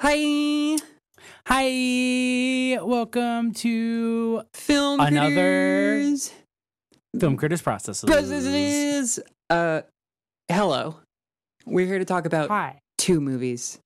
[0.00, 0.76] Hi,
[1.46, 6.32] Hi, welcome to film Another- Film critters.
[7.18, 8.08] Film Critters Processes.
[8.08, 9.20] Processes.
[9.50, 9.82] Uh,
[10.48, 11.00] hello.
[11.66, 12.78] We're here to talk about Hi.
[12.98, 13.78] two movies.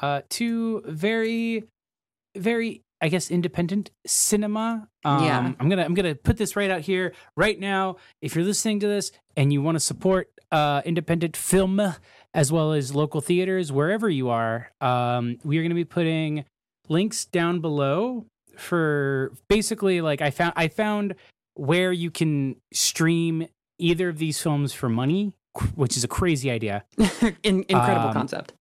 [0.00, 1.64] Uh, two very,
[2.36, 4.88] very, I guess, independent cinema.
[5.04, 5.52] Um, Yeah.
[5.58, 7.96] I'm gonna, I'm gonna put this right out here, right now.
[8.22, 11.80] If you're listening to this and you want to support uh, independent film
[12.34, 16.44] as well as local theaters, wherever you are, um, we are gonna be putting
[16.88, 21.14] links down below for basically like I found, I found
[21.54, 23.46] where you can stream
[23.78, 25.32] either of these films for money,
[25.74, 26.84] which is a crazy idea.
[27.42, 28.52] In- incredible Um, concept.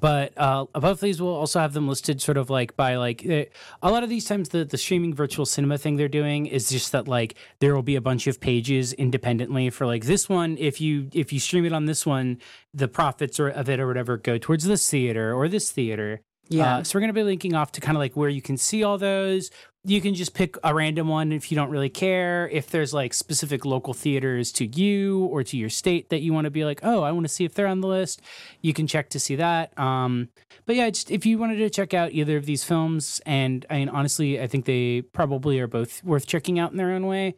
[0.00, 3.44] But uh, above these we'll also have them listed sort of like by like eh,
[3.82, 6.92] a lot of these times the, the streaming virtual cinema thing they're doing is just
[6.92, 10.80] that like there will be a bunch of pages independently for like this one if
[10.80, 12.38] you if you stream it on this one
[12.74, 16.76] the profits or of it or whatever go towards this theater or this theater Yeah.
[16.78, 18.56] uh, so we're going to be linking off to kind of like where you can
[18.56, 19.50] see all those.
[19.88, 22.48] You can just pick a random one if you don't really care.
[22.50, 26.44] If there's like specific local theaters to you or to your state that you want
[26.44, 28.20] to be like, oh, I want to see if they're on the list,
[28.60, 29.76] you can check to see that.
[29.78, 30.28] Um,
[30.66, 33.78] but yeah, just if you wanted to check out either of these films, and I
[33.78, 37.36] mean, honestly, I think they probably are both worth checking out in their own way.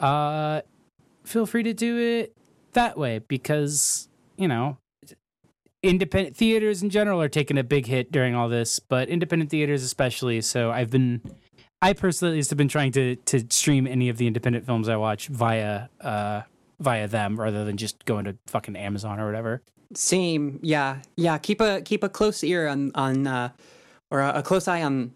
[0.00, 0.62] Uh,
[1.24, 2.36] feel free to do it
[2.72, 4.76] that way because you know
[5.82, 9.82] independent theaters in general are taking a big hit during all this, but independent theaters
[9.82, 10.40] especially.
[10.40, 11.20] So I've been,
[11.82, 15.28] I personally have been trying to to stream any of the independent films I watch
[15.28, 16.42] via uh
[16.80, 19.62] via them rather than just going to fucking Amazon or whatever.
[19.94, 20.58] Same.
[20.62, 20.98] Yeah.
[21.16, 21.38] Yeah.
[21.38, 23.50] Keep a keep a close ear on on uh,
[24.10, 25.12] or a, a close eye on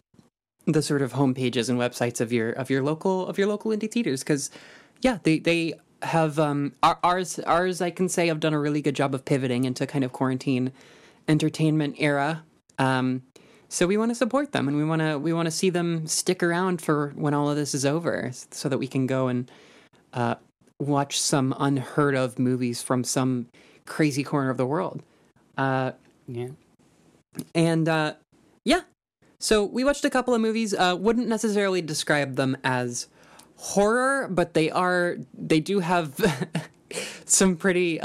[0.67, 3.71] the sort of home pages and websites of your of your local of your local
[3.71, 4.51] indie theaters because
[5.01, 8.83] yeah they they have um our, ours ours I can say have done a really
[8.83, 10.73] good job of pivoting into kind of quarantine
[11.29, 12.45] entertainment era.
[12.79, 13.23] Um,
[13.71, 16.07] so we want to support them and we want to we want to see them
[16.07, 19.51] stick around for when all of this is over so that we can go and
[20.13, 20.35] uh,
[20.79, 23.47] watch some unheard of movies from some
[23.87, 25.03] crazy corner of the world.
[25.57, 25.93] Uh,
[26.27, 26.49] Yeah.
[27.55, 28.15] and uh,
[28.65, 28.81] yeah,
[29.39, 30.75] so we watched a couple of movies.
[30.75, 33.07] Uh, wouldn't necessarily describe them as
[33.57, 35.17] horror, but they are.
[35.33, 36.19] They do have
[37.25, 38.01] some pretty.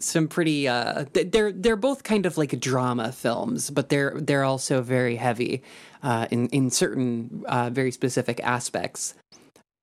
[0.00, 4.80] Some pretty uh, they're they're both kind of like drama films, but they're they're also
[4.80, 5.62] very heavy
[6.02, 9.14] uh, in in certain uh, very specific aspects.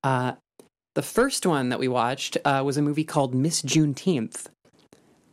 [0.03, 0.33] Uh,
[0.93, 4.45] the first one that we watched uh, was a movie called Miss Juneteenth.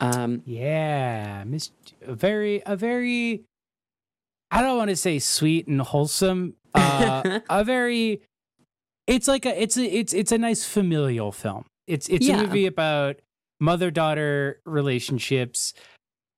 [0.00, 1.70] Um, Yeah, Miss
[2.04, 3.44] a very a very
[4.50, 6.54] I don't want to say sweet and wholesome.
[6.74, 8.22] Uh a very
[9.06, 11.66] it's like a it's a it's it's a nice familial film.
[11.86, 12.40] It's it's Yeah.
[12.40, 13.20] a movie about
[13.62, 15.72] mother-daughter relationships.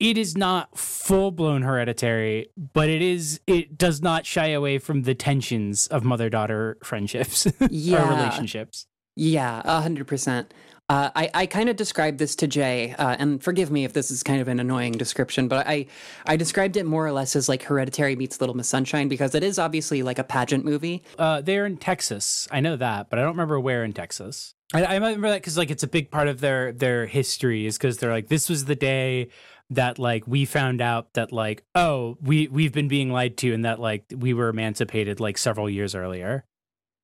[0.00, 5.14] It is not full-blown hereditary, but it is it does not shy away from the
[5.14, 8.08] tensions of mother-daughter friendships or Yeah.
[8.08, 8.86] relationships.
[9.16, 10.52] Yeah, a hundred percent.
[10.90, 14.10] Uh, I I kind of described this to Jay, uh, and forgive me if this
[14.10, 15.86] is kind of an annoying description, but I
[16.26, 19.42] I described it more or less as like Hereditary meets Little Miss Sunshine because it
[19.44, 21.04] is obviously like a pageant movie.
[21.18, 22.48] Uh, they're in Texas.
[22.50, 24.54] I know that, but I don't remember where in Texas.
[24.74, 27.78] I, I remember that because like it's a big part of their their history is
[27.78, 29.28] because they're like this was the day
[29.70, 33.64] that like we found out that like oh we we've been being lied to and
[33.64, 36.44] that like we were emancipated like several years earlier.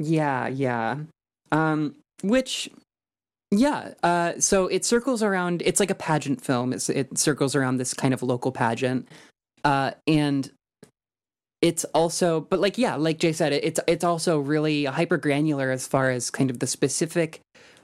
[0.01, 0.97] Yeah, yeah.
[1.53, 2.71] Um, which,
[3.51, 3.93] yeah.
[4.03, 5.63] Uh, so it circles around.
[5.65, 6.73] It's like a pageant film.
[6.73, 9.09] It's, it circles around this kind of local pageant,
[9.63, 10.51] uh, and
[11.61, 15.71] it's also, but like, yeah, like Jay said, it, it's it's also really hyper granular
[15.71, 17.41] as far as kind of the specific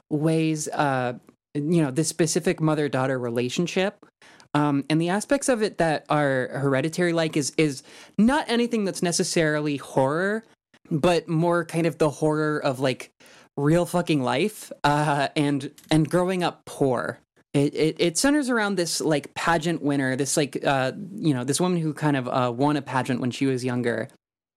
[0.09, 1.13] ways, uh,
[1.53, 4.05] you know, this specific mother daughter relationship.
[4.53, 7.83] Um, and the aspects of it that are hereditary like is is
[8.17, 10.43] not anything that's necessarily horror,
[10.89, 13.11] but more kind of the horror of like
[13.57, 17.19] real fucking life uh, and and growing up poor.
[17.53, 21.59] It, it it centers around this like pageant winner, this like uh, you know this
[21.59, 24.09] woman who kind of uh, won a pageant when she was younger,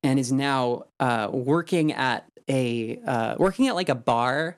[0.02, 4.56] and is now uh, working at a uh, working at like a bar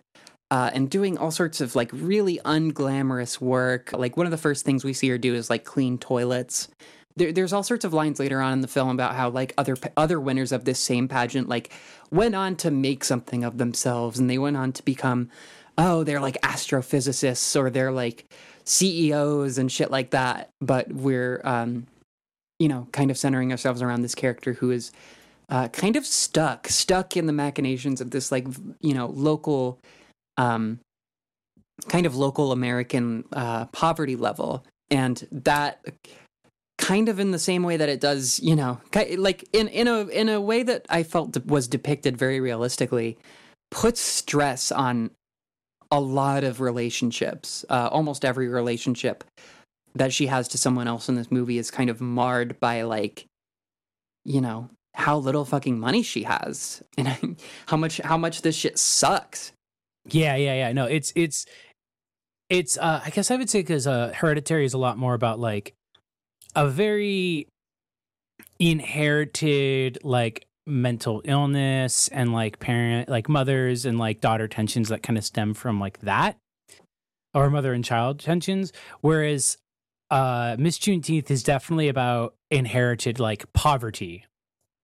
[0.52, 3.90] uh, and doing all sorts of like really unglamorous work.
[3.94, 6.69] Like one of the first things we see her do is like clean toilets.
[7.16, 9.76] There, there's all sorts of lines later on in the film about how like other
[9.96, 11.72] other winners of this same pageant like
[12.10, 15.31] went on to make something of themselves and they went on to become
[15.78, 18.26] oh they're like astrophysicists or they're like
[18.64, 20.50] CEOs and shit like that.
[20.60, 21.87] But we're um,
[22.58, 24.93] you know kind of centering ourselves around this character who is
[25.49, 28.46] uh, kind of stuck stuck in the machinations of this like
[28.82, 29.78] you know local
[30.42, 30.80] um,
[31.88, 35.84] kind of local American uh, poverty level, and that
[36.78, 38.80] kind of in the same way that it does, you know,
[39.16, 43.18] like in in a in a way that I felt was depicted very realistically,
[43.70, 45.10] puts stress on
[45.90, 47.64] a lot of relationships.
[47.68, 49.24] Uh, almost every relationship
[49.94, 53.26] that she has to someone else in this movie is kind of marred by like,
[54.24, 57.36] you know, how little fucking money she has and
[57.66, 59.52] how much how much this shit sucks.
[60.08, 60.72] Yeah, yeah, yeah.
[60.72, 61.46] No, it's it's
[62.49, 65.38] it's uh I guess I would say because uh Hereditary is a lot more about
[65.38, 65.75] like
[66.54, 67.49] a very
[68.58, 75.19] inherited like mental illness and like parent like mothers and like daughter tensions that kind
[75.19, 76.37] of stem from like that
[77.34, 79.56] or mother and child tensions whereas
[80.10, 84.25] uh miss juneteenth is definitely about inherited like poverty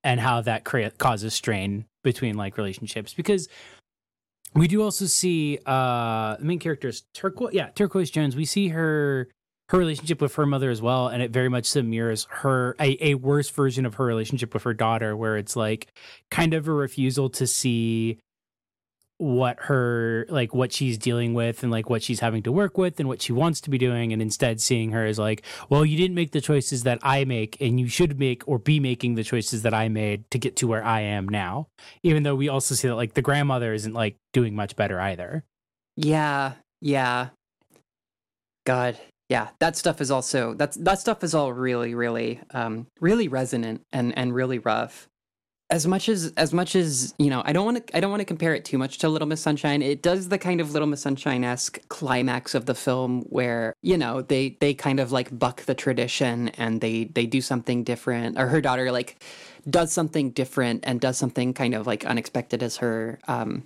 [0.02, 3.48] and how that crea- causes strain between like relationships because
[4.54, 8.36] we do also see uh the main character is turquoise yeah turquoise jones.
[8.36, 9.28] We see her
[9.68, 13.14] her relationship with her mother as well and it very much mirrors her a, a
[13.14, 15.92] worse version of her relationship with her daughter where it's like
[16.30, 18.18] kind of a refusal to see
[19.18, 22.98] what her like what she's dealing with and like what she's having to work with
[22.98, 25.96] and what she wants to be doing and instead seeing her as like well you
[25.96, 29.24] didn't make the choices that i make and you should make or be making the
[29.24, 31.66] choices that i made to get to where i am now
[32.04, 35.44] even though we also see that like the grandmother isn't like doing much better either.
[35.96, 37.28] Yeah yeah.
[38.64, 38.98] God
[39.28, 43.82] yeah that stuff is also that's that stuff is all really really um really resonant
[43.92, 45.08] and and really rough
[45.70, 48.20] as much as as much as you know i don't want to i don't want
[48.20, 49.82] to compare it too much to little miss sunshine.
[49.82, 54.22] It does the kind of little miss sunshine-esque climax of the film where you know
[54.22, 58.46] they they kind of like buck the tradition and they they do something different or
[58.46, 59.22] her daughter like
[59.68, 63.64] does something different and does something kind of like unexpected as her um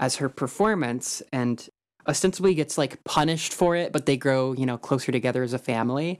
[0.00, 1.68] as her performance and
[2.08, 5.58] ostensibly gets like punished for it but they grow you know closer together as a
[5.58, 6.18] family.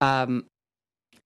[0.00, 0.46] Um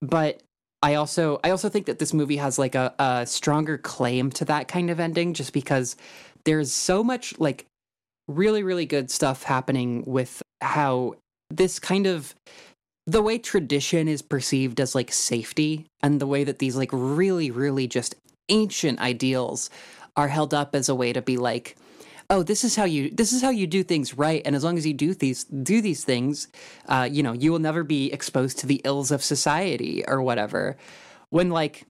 [0.02, 0.42] but
[0.82, 4.44] I also I also think that this movie has like a, a stronger claim to
[4.46, 5.96] that kind of ending just because
[6.44, 7.66] there's so much like
[8.28, 11.16] really really good stuff happening with how
[11.50, 12.34] this kind of
[13.06, 17.50] the way tradition is perceived as like safety and the way that these like really
[17.50, 18.14] really just
[18.48, 19.68] ancient ideals
[20.16, 21.76] are held up as a way to be like
[22.30, 24.78] oh this is how you this is how you do things right and as long
[24.78, 26.48] as you do these do these things
[26.88, 30.76] uh, you know you will never be exposed to the ills of society or whatever.
[31.28, 31.86] When like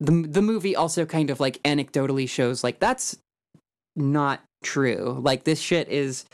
[0.00, 3.18] the the movie also kind of like anecdotally shows like that's
[3.96, 5.18] not true.
[5.20, 6.24] Like this shit is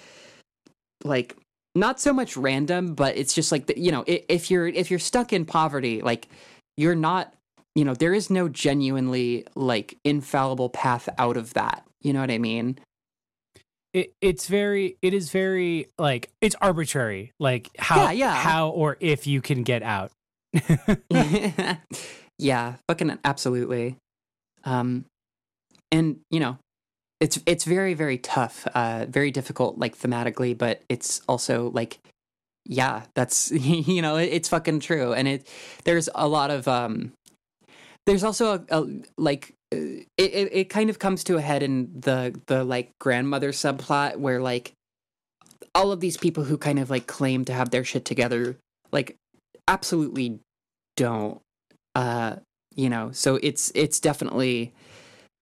[1.03, 1.37] like
[1.75, 5.01] not so much random but it's just like the, you know if you're if you're
[5.01, 6.29] stuck in poverty like
[6.77, 7.35] you're not
[7.75, 11.85] you know there is no genuinely like infallible path out of that.
[12.03, 12.79] You know what i mean
[13.95, 18.35] it, it's very it is very like it's arbitrary like how Yeah, yeah.
[18.35, 20.11] how or if you can get out
[22.39, 23.97] yeah, fucking absolutely.
[24.65, 25.05] Um,
[25.91, 26.59] and you know,
[27.21, 31.99] it's it's very very tough, uh, very difficult, like thematically, but it's also like,
[32.65, 35.49] yeah, that's you know, it, it's fucking true, and it
[35.85, 37.13] there's a lot of um,
[38.07, 38.87] there's also a, a
[39.17, 39.53] like.
[39.75, 44.17] It, it it kind of comes to a head in the the like grandmother subplot
[44.17, 44.73] where like
[45.75, 48.57] all of these people who kind of like claim to have their shit together
[48.93, 49.17] like
[49.69, 50.41] absolutely
[50.97, 51.41] don't
[51.95, 52.37] uh
[52.77, 53.11] you know?
[53.13, 54.73] So it's it's definitely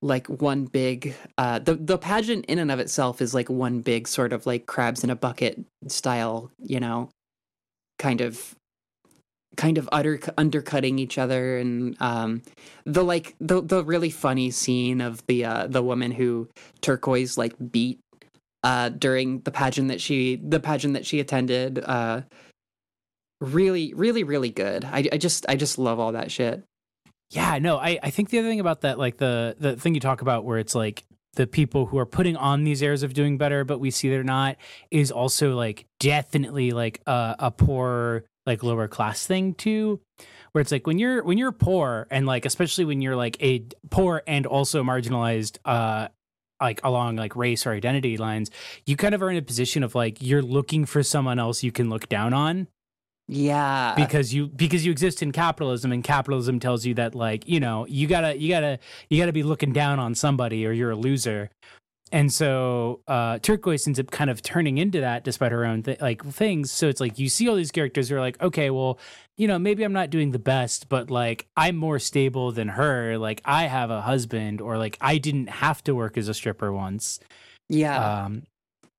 [0.03, 4.09] like one big uh the the pageant in and of itself is like one big
[4.09, 7.09] sort of like crabs in a bucket style you know
[7.99, 8.57] kind of
[9.57, 12.43] kind of utter undercutting each other and um
[12.85, 16.49] the like the the really funny scene of the uh the woman who
[16.81, 17.99] turquoise like beat
[18.65, 22.23] uh during the pageant that she the pageant that she attended uh
[23.41, 24.85] really really really good.
[24.85, 26.63] I, I just i just love all that shit.
[27.31, 30.01] Yeah no i i think the other thing about that like the the thing you
[30.01, 31.05] talk about where it's like
[31.35, 34.23] the people who are putting on these airs of doing better but we see they're
[34.23, 34.57] not
[34.91, 40.01] is also like definitely like a, a poor like lower class thing too
[40.53, 43.65] where it's like when you're when you're poor and like especially when you're like a
[43.91, 46.09] poor and also marginalized uh
[46.61, 48.51] like along like race or identity lines
[48.87, 51.73] you kind of are in a position of like you're looking for someone else you
[51.73, 52.69] can look down on.
[53.29, 53.95] Yeah.
[53.97, 57.87] Because you because you exist in capitalism and capitalism tells you that like you know
[57.87, 61.51] you gotta you gotta you gotta be looking down on somebody or you're a loser
[62.13, 66.01] and so uh turquoise ends up kind of turning into that despite her own th-
[66.01, 66.71] like things.
[66.71, 68.99] So it's like you see all these characters who are like okay well
[69.37, 73.19] you know maybe i'm not doing the best but like i'm more stable than her.
[73.19, 76.73] Like i have a husband or like i didn't have to work as a stripper
[76.73, 77.19] once.
[77.69, 78.25] Yeah.
[78.25, 78.45] Um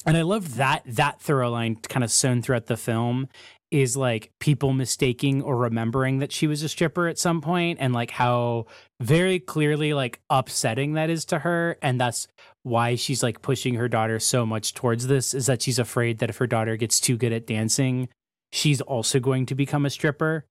[0.06, 3.30] and i love that that thorough line kind of sewn throughout the film
[3.74, 7.92] is like people mistaking or remembering that she was a stripper at some point and
[7.92, 8.68] like how
[9.02, 11.76] very clearly like upsetting that is to her.
[11.82, 12.28] And that's
[12.64, 16.30] why she's like pushing her daughter so much towards this is that she's afraid that
[16.30, 18.08] if her daughter gets too good at dancing
[18.52, 20.46] she's also going to become a stripper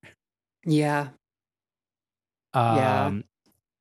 [0.67, 1.09] Yeah.
[2.55, 3.13] um Yeah.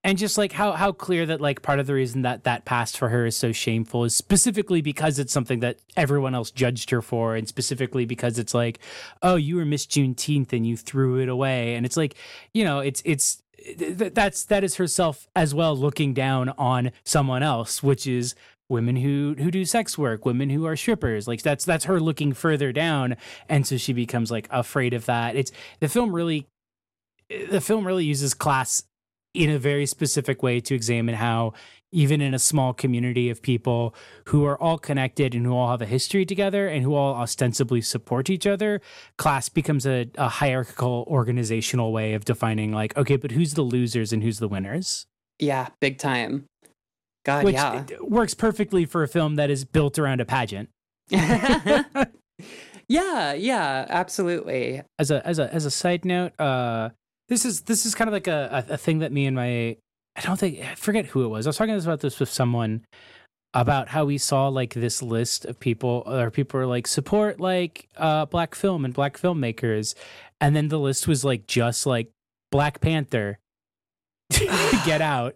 [0.03, 2.97] and just like how how clear that like part of the reason that that past
[2.97, 7.01] for her is so shameful is specifically because it's something that everyone else judged her
[7.01, 8.79] for and specifically because it's like
[9.21, 12.15] oh you were miss juneteenth and you threw it away and it's like
[12.53, 13.41] you know it's it's
[13.77, 18.35] th- that's that is herself as well looking down on someone else which is
[18.71, 21.27] women who who do sex work women who are strippers.
[21.27, 23.17] Like that's that's her looking further down.
[23.49, 25.35] And so she becomes like afraid of that.
[25.35, 26.47] It's the film really
[27.49, 28.83] the film really uses class
[29.33, 31.53] in a very specific way to examine how
[31.91, 33.93] even in a small community of people
[34.27, 37.81] who are all connected and who all have a history together and who all ostensibly
[37.81, 38.81] support each other
[39.17, 44.13] class becomes a, a hierarchical organizational way of defining like okay but who's the losers
[44.13, 45.05] and who's the winners
[45.39, 45.67] Yeah.
[45.79, 46.45] Big time.
[47.25, 47.83] God, which yeah.
[47.99, 50.69] works perfectly for a film that is built around a pageant
[52.87, 53.33] yeah.
[53.33, 53.85] Yeah.
[53.89, 54.81] Absolutely.
[54.97, 56.89] as a as a as a side note, uh,
[57.27, 59.77] this is this is kind of like a, a a thing that me and my
[60.21, 61.47] I don't think I forget who it was.
[61.47, 62.85] I was talking about this with someone
[63.53, 67.89] about how we saw like this list of people or people are like support like
[67.97, 69.95] uh black film and black filmmakers,
[70.39, 72.11] and then the list was like just like
[72.51, 73.39] Black Panther,
[74.29, 75.35] Get Out,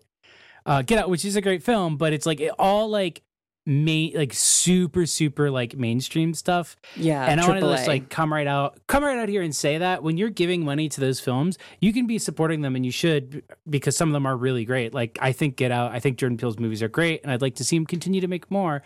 [0.66, 3.24] uh, Get Out, which is a great film, but it's like it all like
[3.68, 7.26] main like super super like mainstream stuff Yeah.
[7.26, 9.80] and I want to just like come right out, come right out here and say
[9.80, 12.92] that when you're giving money to those films, you can be supporting them, and you
[12.92, 14.94] should because some of them are really great.
[14.94, 17.56] Like I think Get Out, I think Jordan Peele's movies are great, and I'd like
[17.56, 18.84] to see him continue to make more.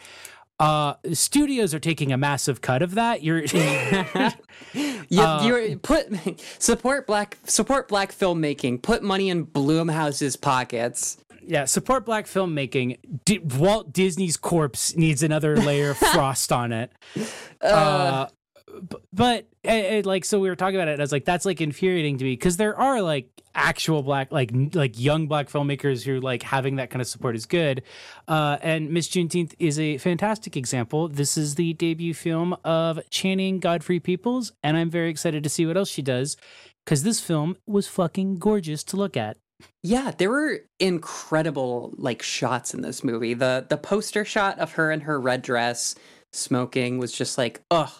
[0.61, 3.23] Uh, studios are taking a massive cut of that.
[3.23, 3.43] You're
[4.73, 6.07] You, Uh, you're put
[6.59, 8.81] support black support black filmmaking.
[8.81, 11.17] Put money in Blumhouse's pockets.
[11.49, 12.97] Yeah, support black filmmaking.
[13.25, 16.91] D- Walt Disney's corpse needs another layer of frost on it.
[17.61, 18.27] uh,
[18.87, 21.25] b- but eh, eh, like so we were talking about it and i was like
[21.25, 25.49] that's like infuriating to me because there are like actual black like like young black
[25.49, 27.81] filmmakers who like having that kind of support is good
[28.27, 33.59] uh and miss juneteenth is a fantastic example this is the debut film of channing
[33.59, 36.37] godfrey peoples and i'm very excited to see what else she does
[36.85, 39.35] because this film was fucking gorgeous to look at
[39.83, 43.33] Yeah, there were incredible like shots in this movie.
[43.33, 45.95] The the poster shot of her in her red dress
[46.33, 47.91] smoking was just like, ugh.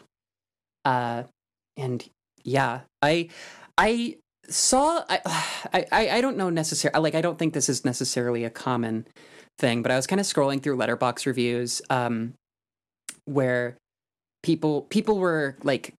[0.85, 1.23] Uh
[1.77, 2.07] and
[2.43, 3.29] yeah, I
[3.77, 4.17] I
[4.49, 5.19] saw I
[5.91, 9.07] I I don't know necessarily like I don't think this is necessarily a common
[9.57, 12.33] thing, but I was kind of scrolling through Letterboxd reviews um
[13.25, 13.77] where
[14.43, 15.93] people people were like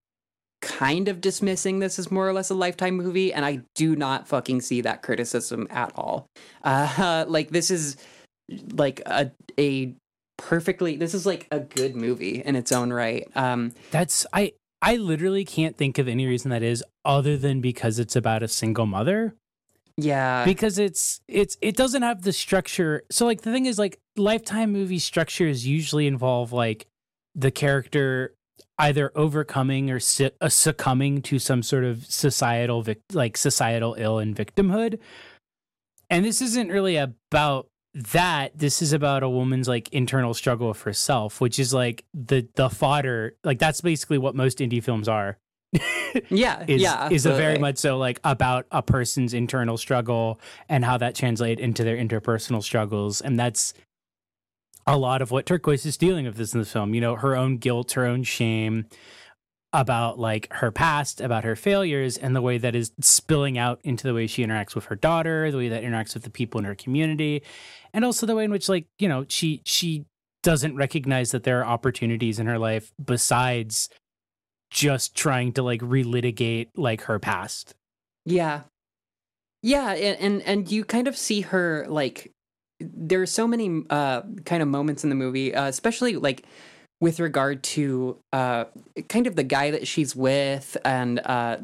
[0.60, 4.28] kind of dismissing this as more or less a lifetime movie and i do not
[4.28, 6.26] fucking see that criticism at all.
[6.62, 7.96] Uh like this is
[8.72, 9.94] like a a
[10.36, 13.26] perfectly this is like a good movie in its own right.
[13.34, 14.52] Um that's i
[14.82, 18.48] i literally can't think of any reason that is other than because it's about a
[18.48, 19.34] single mother.
[19.96, 20.44] Yeah.
[20.44, 23.02] Because it's it's it doesn't have the structure.
[23.10, 26.86] So like the thing is like lifetime movie structures usually involve like
[27.34, 28.34] the character
[28.80, 34.18] either overcoming or su- uh, succumbing to some sort of societal vic- like societal ill
[34.18, 34.98] and victimhood.
[36.08, 38.58] And this isn't really about that.
[38.58, 42.70] This is about a woman's like internal struggle with herself which is like the the
[42.70, 45.38] fodder like that's basically what most indie films are.
[46.28, 50.84] Yeah is yeah is a very much so like about a person's internal struggle and
[50.84, 53.20] how that translates into their interpersonal struggles.
[53.20, 53.74] And that's
[54.86, 57.36] a lot of what turquoise is dealing with this in the film you know her
[57.36, 58.86] own guilt her own shame
[59.72, 64.04] about like her past about her failures and the way that is spilling out into
[64.06, 66.64] the way she interacts with her daughter the way that interacts with the people in
[66.64, 67.42] her community
[67.92, 70.04] and also the way in which like you know she she
[70.42, 73.88] doesn't recognize that there are opportunities in her life besides
[74.70, 77.74] just trying to like relitigate like her past.
[78.24, 78.62] Yeah.
[79.62, 82.32] Yeah, and, and and you kind of see her like
[82.80, 86.44] there are so many uh kind of moments in the movie, uh, especially like
[87.00, 88.64] with regard to uh
[89.08, 91.56] kind of the guy that she's with and uh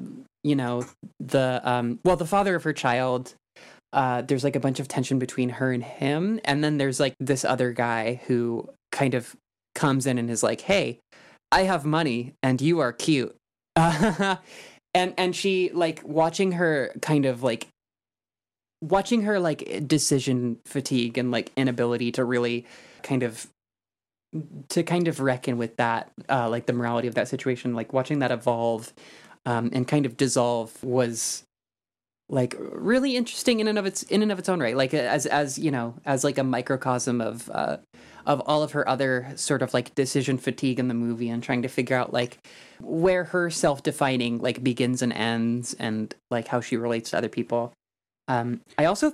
[0.44, 0.85] you know
[1.20, 3.35] the um well the father of her child
[3.92, 6.40] uh there's like a bunch of tension between her and him.
[6.44, 9.37] And then there's like this other guy who kind of
[9.75, 10.99] comes in and is like hey
[11.52, 13.35] i have money and you are cute.
[14.96, 17.68] And and she like watching her kind of like
[18.80, 22.66] watching her like decision fatigue and like inability to really
[23.02, 23.47] kind of
[24.68, 28.18] to kind of reckon with that uh like the morality of that situation like watching
[28.18, 28.92] that evolve
[29.47, 31.45] um, and kind of dissolve was
[32.28, 34.76] like really interesting in and of its in and of its own right.
[34.76, 37.76] Like as as you know as like a microcosm of uh
[38.26, 41.62] of all of her other sort of like decision fatigue in the movie and trying
[41.62, 42.38] to figure out like
[42.80, 47.73] where her self-defining like begins and ends and like how she relates to other people
[48.28, 49.12] um i also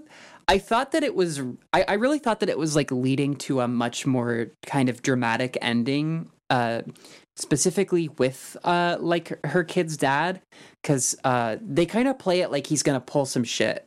[0.48, 1.40] i thought that it was
[1.72, 5.02] i, I really thought that it was like leading to a much more kind of
[5.02, 6.82] dramatic ending uh
[7.36, 10.40] specifically with uh like her kid's dad
[10.82, 13.86] because uh they kind of play it like he's gonna pull some shit.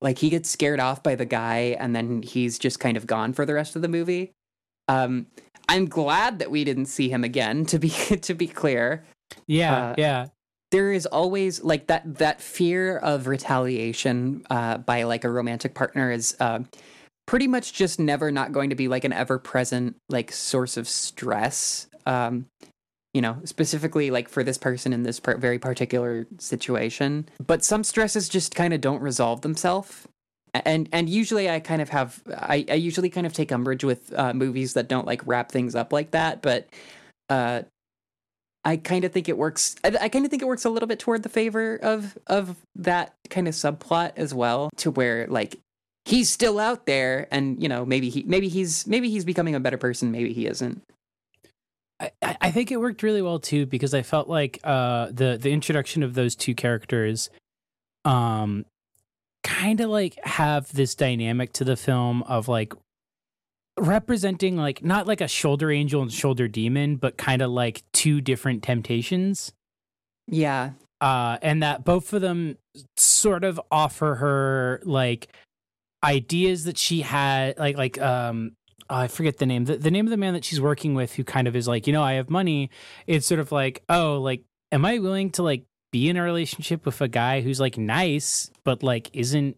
[0.00, 3.32] Like he gets scared off by the guy and then he's just kind of gone
[3.32, 4.32] for the rest of the movie.
[4.88, 5.26] Um
[5.68, 7.88] i'm glad that we didn't see him again to be
[8.28, 9.04] to be clear.
[9.46, 10.26] Yeah, Uh, yeah.
[10.72, 16.10] There is always like that that fear of retaliation uh by like a romantic partner
[16.10, 16.58] is uh
[17.26, 20.88] pretty much just never not going to be like an ever present like source of
[20.88, 21.86] stress.
[22.06, 22.46] Um
[23.14, 27.28] you know specifically like for this person in this par- very particular situation.
[27.46, 30.08] But some stresses just kind of don't resolve themselves.
[30.54, 34.12] And and usually i kind of have i, I usually kind of take umbrage with
[34.14, 36.40] uh, movies that don't like wrap things up like that.
[36.40, 36.68] But
[37.28, 37.62] uh
[38.64, 39.76] I kind of think it works.
[39.84, 42.56] I, I kind of think it works a little bit toward the favor of of
[42.76, 45.56] that kind of subplot as well, to where like
[46.04, 49.60] he's still out there, and you know maybe he maybe he's maybe he's becoming a
[49.60, 50.82] better person, maybe he isn't.
[52.00, 55.52] I, I think it worked really well too because I felt like uh, the the
[55.52, 57.30] introduction of those two characters,
[58.04, 58.64] um,
[59.42, 62.72] kind of like have this dynamic to the film of like
[63.78, 68.20] representing like not like a shoulder angel and shoulder demon, but kind of like two
[68.20, 69.52] different temptations.
[70.26, 72.58] Yeah, uh, and that both of them
[72.96, 75.28] sort of offer her like
[76.04, 78.52] ideas that she had, like like um,
[78.88, 81.14] oh, I forget the name, the, the name of the man that she's working with,
[81.14, 82.70] who kind of is like, you know, I have money.
[83.06, 86.86] It's sort of like, oh, like, am I willing to like be in a relationship
[86.86, 89.56] with a guy who's like nice, but like isn't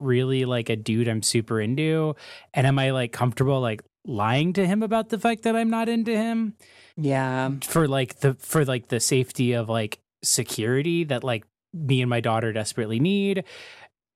[0.00, 2.14] really like a dude I'm super into,
[2.54, 5.88] and am I like comfortable like lying to him about the fact that I'm not
[5.88, 6.54] into him?
[6.96, 12.10] yeah, for like the for like the safety of like security that like me and
[12.10, 13.44] my daughter desperately need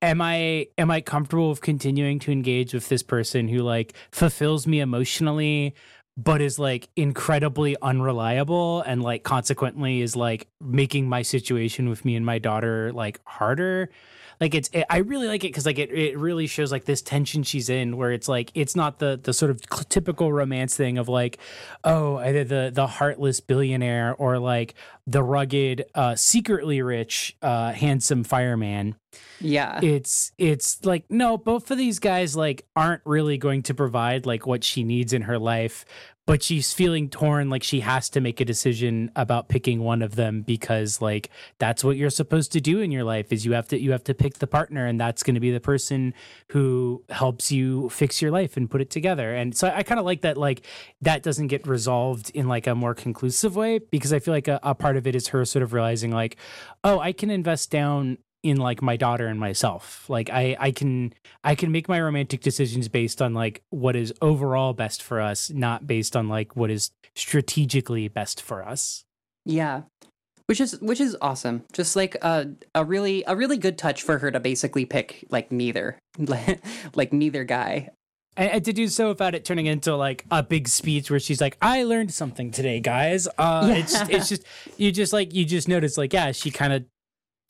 [0.01, 4.65] am i am i comfortable with continuing to engage with this person who like fulfills
[4.65, 5.75] me emotionally
[6.23, 12.15] but is like incredibly unreliable and like consequently is like making my situation with me
[12.15, 13.89] and my daughter like harder.
[14.39, 17.03] Like it's it, i really like it because like it, it really shows like this
[17.03, 20.97] tension she's in where it's like it's not the the sort of typical romance thing
[20.97, 21.37] of like
[21.83, 24.73] oh either the the heartless billionaire or like
[25.05, 28.95] the rugged uh secretly rich uh handsome fireman.
[29.39, 34.25] Yeah, it's it's like no both of these guys like aren't really going to provide
[34.25, 35.85] like what she needs in her life
[36.25, 40.15] but she's feeling torn like she has to make a decision about picking one of
[40.15, 43.67] them because like that's what you're supposed to do in your life is you have
[43.67, 46.13] to you have to pick the partner and that's going to be the person
[46.49, 49.33] who helps you fix your life and put it together.
[49.33, 50.65] And so i kind of like that like
[51.01, 54.59] that doesn't get resolved in like a more conclusive way because i feel like a,
[54.63, 56.37] a part of it is her sort of realizing like
[56.83, 61.13] oh i can invest down in like my daughter and myself like i i can
[61.43, 65.51] i can make my romantic decisions based on like what is overall best for us
[65.51, 69.03] not based on like what is strategically best for us
[69.45, 69.81] yeah.
[70.45, 71.63] Which is which is awesome.
[71.73, 75.51] Just like a a really a really good touch for her to basically pick like
[75.51, 75.97] neither,
[76.95, 77.89] like neither guy.
[78.37, 81.41] and, and to do so without it turning into like a big speech where she's
[81.41, 83.75] like i learned something today guys uh Yeah.
[83.75, 84.43] it's it's just
[84.77, 86.85] you just like you just notice like yeah she kind of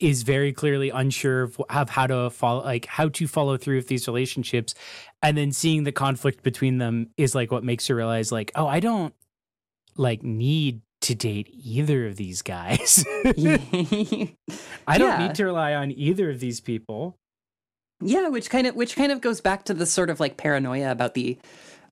[0.02, 3.88] is very clearly unsure of, of how to follow like how to follow through with
[3.88, 4.74] these relationships.
[5.22, 8.66] And then seeing the conflict between them is like what makes her realize like oh
[8.66, 9.14] i don't
[9.96, 13.04] like need to date either of these guys.
[14.86, 15.26] I don't Yeah.
[15.26, 17.16] need to rely on either of these people.
[18.00, 20.90] Yeah, which kind of which kind of goes back to the sort of like paranoia
[20.90, 21.38] about the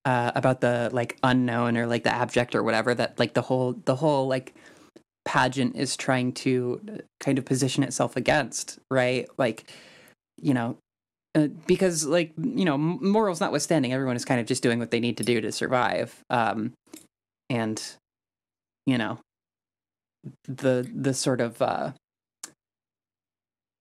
[0.05, 3.75] uh about the like unknown or like the abject or whatever that like the whole
[3.85, 4.55] the whole like
[5.25, 9.29] pageant is trying to uh, kind of position itself against, right?
[9.39, 9.71] Like
[10.37, 10.79] you know,
[11.35, 15.01] uh, because like you know, morals notwithstanding, everyone is kind of just doing what they
[15.01, 16.23] need to do to survive.
[16.31, 16.73] Um
[17.49, 17.83] and
[18.87, 19.19] you know,
[20.47, 21.93] the the sort of uh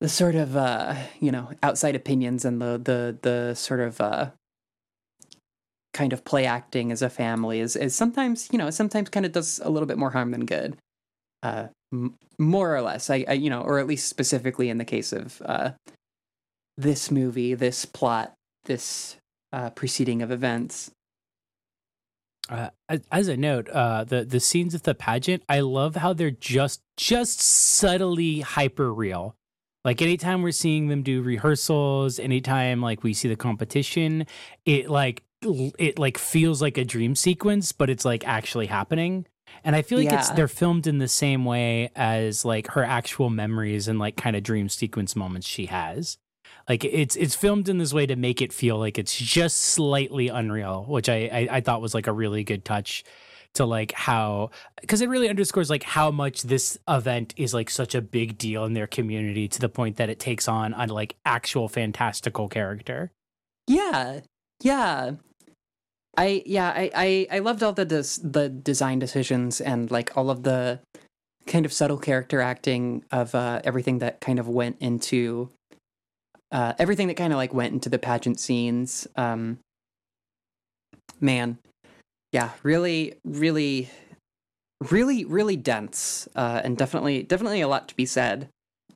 [0.02, 4.32] the sort of uh you know outside opinions and the the the sort of uh
[5.93, 9.32] kind of play acting as a family is is sometimes you know sometimes kind of
[9.32, 10.78] does a little bit more harm than good
[11.43, 14.86] uh m- more or less I, I you know or at least specifically in the
[14.86, 15.71] case of uh
[16.78, 18.34] this movie this plot
[18.65, 19.17] this
[19.54, 20.91] uh preceding of events
[22.49, 22.69] Uh,
[23.12, 26.82] as- a note, uh, the the scenes of the pageant, I love how they're just
[26.97, 29.36] just subtly hyper real.
[29.86, 34.25] Like anytime we're seeing them do rehearsals, anytime like we see the competition,
[34.65, 39.25] it like it like feels like a dream sequence, but it's like actually happening.
[39.63, 43.29] And I feel like it's they're filmed in the same way as like her actual
[43.29, 46.17] memories and like kind of dream sequence moments she has.
[46.67, 50.27] Like it's it's filmed in this way to make it feel like it's just slightly
[50.27, 53.03] unreal, which I I, I thought was like a really good touch
[53.53, 57.95] to like how because it really underscores like how much this event is like such
[57.95, 61.15] a big deal in their community to the point that it takes on a like
[61.25, 63.12] actual fantastical character.
[63.67, 64.21] Yeah,
[64.62, 65.12] yeah.
[66.17, 70.30] I yeah I I, I loved all the des- the design decisions and like all
[70.30, 70.80] of the
[71.48, 75.50] kind of subtle character acting of uh, everything that kind of went into
[76.52, 79.08] uh, everything that kind of like went into the pageant scenes.
[79.15, 79.60] Um,
[81.19, 81.58] man,
[82.32, 83.89] yeah, really, really,
[84.89, 88.50] really, really dense, uh, and definitely, definitely a lot to be said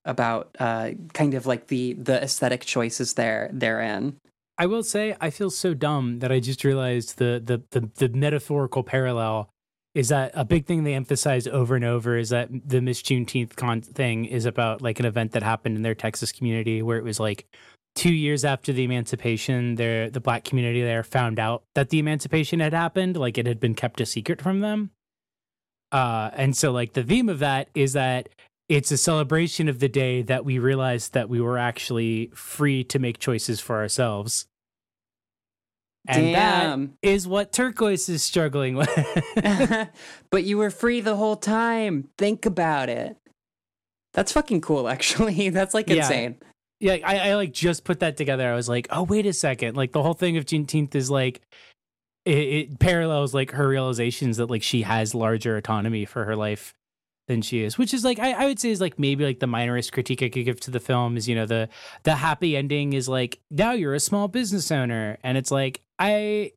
[0.06, 4.18] about uh, kind of like the the aesthetic choices there therein.
[4.58, 8.10] I will say I feel so dumb that I just realized the the the, the
[8.10, 9.50] metaphorical parallel
[9.96, 13.56] is that a big thing they emphasize over and over is that the Miss Juneteenth
[13.56, 17.04] con thing is about like an event that happened in their Texas community where it
[17.04, 17.46] was like
[17.96, 22.60] two years after the emancipation, their the black community there found out that the emancipation
[22.60, 24.90] had happened, like it had been kept a secret from them.
[25.92, 28.30] Uh, and so like the theme of that is that
[28.74, 32.98] it's a celebration of the day that we realized that we were actually free to
[32.98, 34.48] make choices for ourselves.
[36.08, 36.98] And that Damn.
[37.04, 38.90] is what Turquoise is struggling with.
[40.32, 42.10] but you were free the whole time.
[42.18, 43.16] Think about it.
[44.14, 45.50] That's fucking cool, actually.
[45.52, 45.98] That's like Yeah.
[45.98, 46.38] insane.
[46.80, 48.52] yeah, I, I like just put that together.
[48.52, 49.78] I was like, oh, wait a second.
[49.78, 51.42] Like the whole thing of Juneteenth is like,
[52.26, 56.74] it, it parallels like her realizations that like she has larger autonomy for her life
[57.28, 59.46] than she is, which is like I, I would say is like maybe like the
[59.46, 61.70] minorist critique I could give to the film is you know the
[62.04, 66.52] the happy ending is like now you're a small business owner and it's like I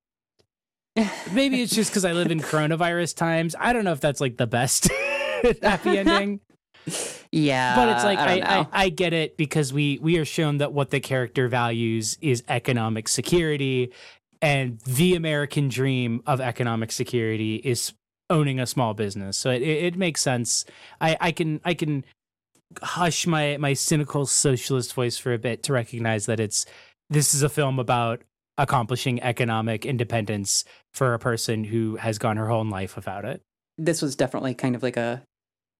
[1.32, 3.54] maybe it's just because I live in coronavirus times.
[3.58, 4.90] I don't know if that's like the best
[5.62, 6.40] happy ending
[7.32, 8.66] Yeah, but it's like I, I, I.
[8.72, 13.08] I, get it because we we are shown that what the character values is economic
[13.08, 13.92] security
[14.40, 17.92] and the american dream of economic security is
[18.30, 20.64] owning a small business so it, it, it makes sense
[21.00, 22.04] i i can i can
[22.82, 26.66] hush my my cynical socialist voice for a bit to recognize that it's
[27.08, 28.22] this is a film about
[28.58, 33.42] accomplishing economic independence for a person who has gone her whole life without it
[33.78, 35.22] this was definitely kind of like a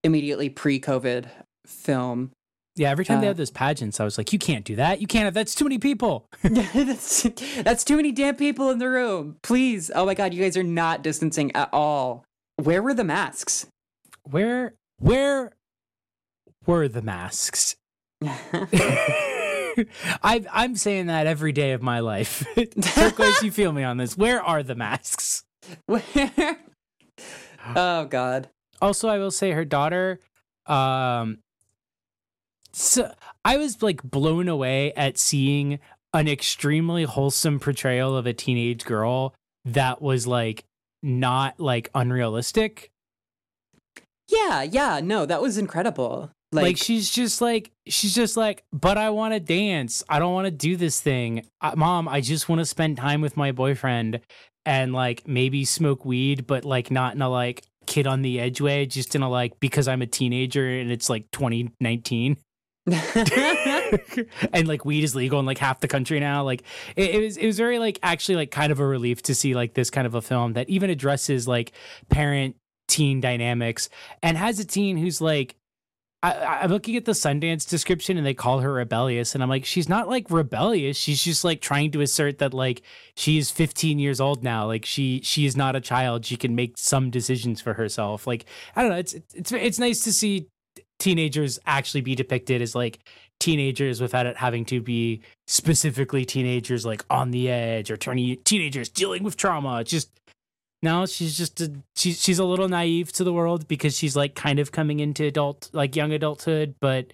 [0.05, 1.27] immediately pre-COVID
[1.67, 2.31] film.
[2.77, 5.01] yeah every time they Uh, have those pageants i was like you can't do that
[5.01, 7.23] you can't have that's too many people that's,
[7.63, 9.37] that's too many damn people in the room.
[9.43, 12.25] Please, oh my god, you guys are not distancing at all.
[12.57, 13.67] Where were the masks?
[14.31, 15.53] where where
[16.67, 17.77] were the masks
[20.23, 22.47] I, I'm saying that every day of my life.
[22.81, 24.17] Turquoise, you feel me on this.
[24.17, 25.45] Where are the masks?
[25.85, 26.57] Where?
[27.75, 28.49] Oh god.
[28.81, 30.19] Also, I will say her daughter.
[30.65, 31.41] Um,
[32.73, 33.13] so
[33.45, 35.79] I was like blown away at seeing
[36.15, 39.35] an extremely wholesome portrayal of a teenage girl
[39.67, 40.65] that was like
[41.07, 42.91] not like unrealistic.
[44.29, 46.31] Yeah, yeah, no, that was incredible.
[46.53, 50.03] Like, Like, she's just like she's just like, but I want to dance.
[50.09, 52.09] I don't want to do this thing, uh, mom.
[52.09, 54.21] I just want to spend time with my boyfriend
[54.65, 58.61] and like maybe smoke weed, but like not in a like kid on the edge
[58.61, 62.37] way, just in a like because I'm a teenager and it's like 2019
[64.53, 66.45] and like weed is legal in like half the country now.
[66.45, 66.63] Like
[66.95, 69.55] it, it was it was very like actually like kind of a relief to see
[69.55, 71.73] like this kind of a film that even addresses like
[72.11, 73.89] parent teen dynamics
[74.23, 75.57] and has a teen who's like
[76.23, 79.65] I, I'm looking at the Sundance description and they call her rebellious, and I'm like,
[79.65, 80.97] she's not like rebellious.
[80.97, 82.83] She's just like trying to assert that like
[83.15, 84.67] she is 15 years old now.
[84.67, 86.25] Like she she is not a child.
[86.25, 88.27] She can make some decisions for herself.
[88.27, 88.97] Like I don't know.
[88.97, 90.49] It's it's it's nice to see
[90.99, 92.99] teenagers actually be depicted as like
[93.39, 98.89] teenagers without it having to be specifically teenagers like on the edge or turning teenagers
[98.89, 99.81] dealing with trauma.
[99.81, 100.11] It's just
[100.83, 104.35] no, she's just a, she's she's a little naive to the world because she's like
[104.35, 107.13] kind of coming into adult like young adulthood, but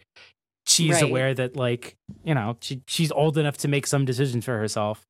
[0.67, 1.03] she's Right.
[1.05, 5.05] aware that like you know she she's old enough to make some decisions for herself.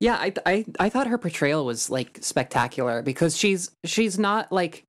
[0.00, 4.84] yeah, I, I, I thought her portrayal was like spectacular because she's she's not like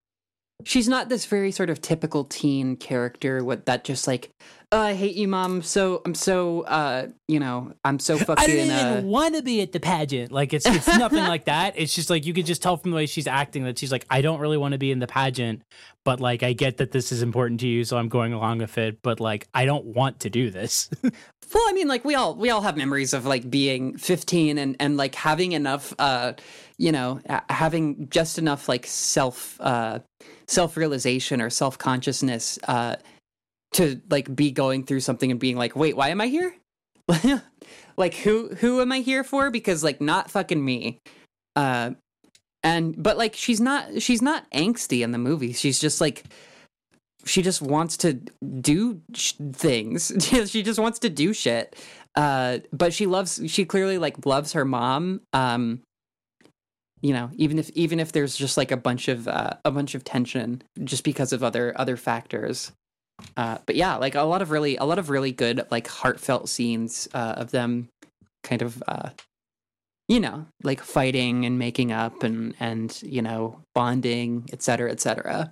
[0.64, 4.32] she's not this very sort of typical teen character with that just like
[4.72, 5.62] oh, I hate you, mom.
[5.62, 8.44] So I'm so uh, you know, I'm so fucking.
[8.44, 10.32] I didn't uh, even want to be at the pageant.
[10.32, 11.74] Like it's it's nothing like that.
[11.78, 14.06] It's just like you could just tell from the way she's acting that she's like,
[14.10, 15.64] I don't really want to be in the pageant,
[16.04, 18.78] but like I get that this is important to you, so I'm going along with
[18.78, 19.00] it.
[19.02, 20.90] But like I don't want to do this.
[21.54, 24.76] Well, I mean, like we all we all have memories of like being 15 and
[24.82, 26.34] and like having enough, uh,
[26.78, 30.00] you know, having just enough like self uh,
[30.48, 32.96] self realization or self consciousness uh,
[33.74, 36.56] to like be going through something and being like, wait, why am I here?
[37.98, 39.50] like who who am I here for?
[39.52, 41.00] Because like not fucking me.
[41.56, 41.92] Uh,
[42.64, 45.54] and but like she's not she's not angsty in the movie.
[45.54, 46.24] She's just like
[47.26, 48.14] she just wants to
[48.62, 50.12] do sh- things.
[50.50, 51.76] she just wants to do shit.
[52.16, 53.42] Uh, but she loves.
[53.48, 55.22] She clearly like loves her mom.
[55.34, 55.82] Um,
[57.02, 59.96] you know, even if even if there's just like a bunch of uh, a bunch
[59.96, 62.72] of tension just because of other other factors.
[63.36, 66.50] Uh, but yeah, like a lot of really a lot of really good like heartfelt
[66.50, 67.90] scenes uh, of them
[68.44, 69.10] kind of uh,
[70.08, 75.00] you know like fighting and making up and and you know bonding, et cetera, et
[75.02, 75.52] cetera.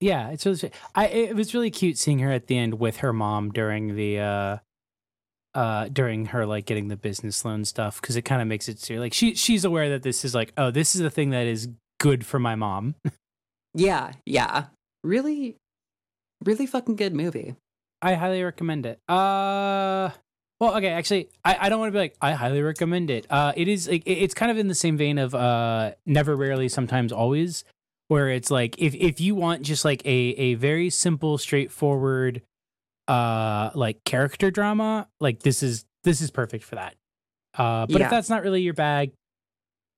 [0.00, 0.70] yeah, it's really.
[0.94, 4.20] I it was really cute seeing her at the end with her mom during the.
[4.20, 4.58] uh
[5.58, 8.78] uh during her like getting the business loan stuff because it kind of makes it
[8.78, 11.46] serious like she she's aware that this is like oh this is the thing that
[11.46, 11.68] is
[11.98, 12.94] good for my mom
[13.74, 14.64] Yeah, yeah.
[15.04, 15.56] Really,
[16.44, 17.54] really fucking good movie.
[18.02, 18.98] I highly recommend it.
[19.08, 20.10] Uh
[20.60, 23.26] well, okay, actually, I, I don't want to be like I highly recommend it.
[23.30, 26.34] Uh it is like it- it's kind of in the same vein of uh never
[26.34, 27.64] rarely sometimes always
[28.08, 30.18] where it's like if if you want just like a
[30.48, 32.42] a very simple straightforward
[33.08, 36.94] uh like character drama, like this is this is perfect for that.
[37.54, 38.04] Uh but Yeah.
[38.04, 39.12] if that's not really your bag,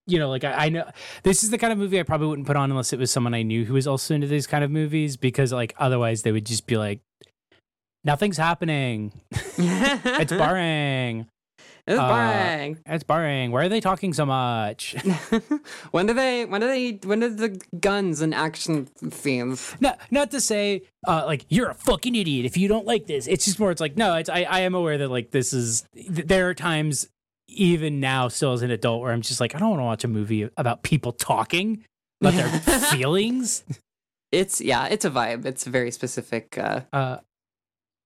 [0.07, 0.88] you know, like I, I know
[1.25, 3.35] this is the kind of movie I probably wouldn't put on unless it was someone
[3.35, 6.46] I knew who was also into these kind of movies because like otherwise they would
[6.46, 7.01] just be like
[8.05, 9.12] nothing's happening.
[9.59, 11.27] it's boring.
[11.90, 12.79] It's Uh, boring.
[12.87, 13.50] It's boring.
[13.50, 14.94] Why are they talking so much?
[15.90, 16.44] when do they?
[16.44, 16.92] When do they?
[17.07, 19.74] When do the guns and action scenes?
[19.81, 23.26] no, not to say uh, like you're a fucking idiot if you don't like this.
[23.26, 23.70] It's just more.
[23.72, 24.14] It's like no.
[24.14, 24.42] It's I.
[24.44, 25.85] I am aware that like this is.
[25.94, 27.09] th- There are times
[27.48, 30.05] even now, still as an adult, where I'm just like I don't want to watch
[30.05, 31.85] a movie about people talking
[32.20, 32.48] about their
[32.92, 33.64] feelings.
[34.31, 35.44] It's yeah, it's a vibe.
[35.44, 36.57] It's very specific.
[36.57, 37.16] Uh, Uh,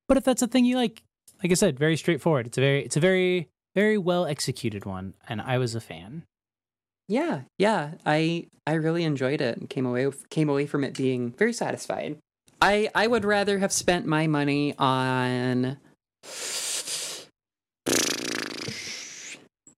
[0.09, 1.03] but if that's a thing you like,
[1.42, 2.47] like I said, very straightforward.
[2.47, 6.25] It's a very, it's a very, very well executed one, and I was a fan.
[7.09, 7.93] yeah, yeah.
[8.07, 12.19] I I really enjoyed it and came away came away from it being very satisfied.
[12.63, 15.77] I I would rather have spent my money on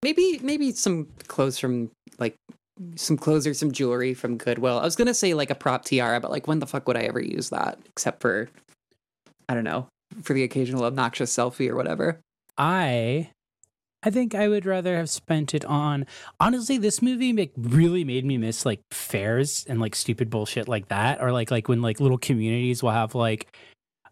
[0.03, 2.37] maybe maybe some clothes from like
[2.97, 4.79] some clothes or some jewelry from Goodwill.
[4.79, 7.03] I was gonna say like a prop tiara, but like when the fuck would I
[7.03, 8.49] ever use that except for
[9.49, 9.89] I don't know
[10.23, 12.21] for the occasional obnoxious selfie or whatever.
[12.59, 13.31] I,
[14.07, 16.07] I think I would rather have spent it on.
[16.39, 20.87] Honestly, this movie make, really made me miss like fairs and like stupid bullshit like
[20.89, 23.55] that, or like like when like little communities will have like.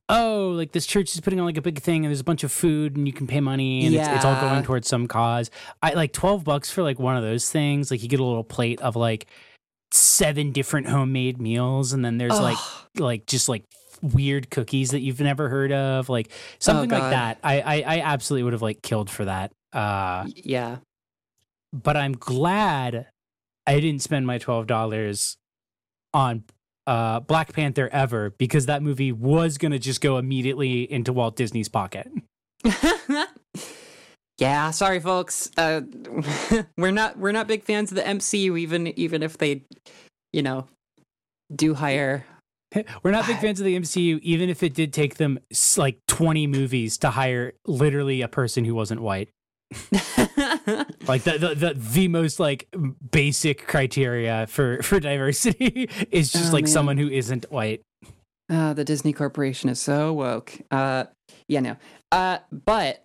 [0.08, 2.42] Oh, like this church is putting on like a big thing, and there's a bunch
[2.42, 5.48] of food, and you can pay money, and it's, it's all going towards some cause.
[5.80, 7.90] I like twelve bucks for like one of those things.
[7.90, 9.28] Like you get a little plate of like
[9.92, 12.58] seven different homemade meals, and then there's like
[12.96, 13.64] like just like
[14.12, 17.38] weird cookies that you've never heard of, like something like that.
[17.42, 19.52] I, I I absolutely would have like killed for that.
[19.72, 20.76] Uh, yeah.
[21.72, 23.08] but I'm glad
[23.66, 25.36] I didn't spend my twelve dollars
[26.12, 26.44] on
[26.86, 31.68] uh Black Panther ever because that movie was gonna just go immediately into Walt Disney's
[31.68, 32.08] pocket.
[34.38, 35.50] yeah, sorry folks.
[35.56, 35.80] Uh
[36.78, 39.62] we're not we're not big fans of the MCU even even if they
[40.32, 40.66] you know
[41.54, 42.24] do hire
[43.02, 45.38] We're not big fans of the MCU, even if it did take them
[45.76, 49.28] like 20 movies to hire literally a person who wasn't white.
[51.06, 52.66] Like the the the, the most like
[53.10, 56.72] basic criteria for for diversity is just Oh, like man.
[56.72, 57.82] someone who isn't white.
[58.50, 60.54] Uh, the Disney Corporation is so woke.
[60.70, 61.04] Uh,
[61.48, 61.76] yeah, no.
[62.10, 63.04] Uh, but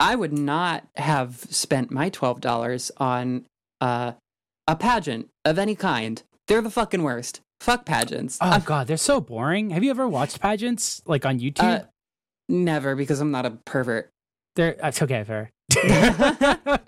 [0.00, 3.44] I would not have spent my twelve dollars on
[3.82, 4.12] uh,
[4.66, 6.22] a pageant of any kind.
[6.48, 7.40] They're the fucking worst.
[7.60, 8.38] Fuck pageants.
[8.40, 9.70] Oh I'm- god, they're so boring.
[9.70, 11.82] Have you ever watched pageants like on YouTube?
[11.82, 11.84] Uh,
[12.48, 14.10] never, because I'm not a pervert.
[14.56, 15.50] they're that's okay, fair.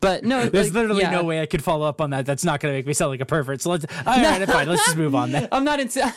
[0.00, 1.10] But no, There's like, literally yeah.
[1.10, 2.26] no way I could follow up on that.
[2.26, 3.62] That's not going to make me sound like a pervert.
[3.62, 3.86] So let's.
[4.06, 4.68] All right, fine.
[4.68, 5.48] Let's just move on then.
[5.50, 6.00] I'm not into.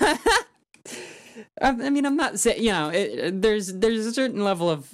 [1.62, 2.89] I I mean, I'm not saying you know.
[2.89, 4.93] It, there's there's a certain level of.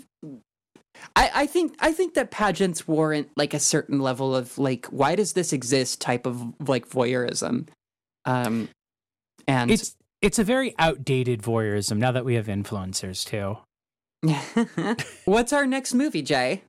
[1.16, 5.16] I I think I think that pageants warrant like a certain level of like why
[5.16, 7.68] does this exist type of like voyeurism,
[8.26, 8.70] um,
[9.48, 13.58] and It's it's a very outdated voyeurism now that we have influencers too.
[15.26, 16.64] What's our next movie, Jay?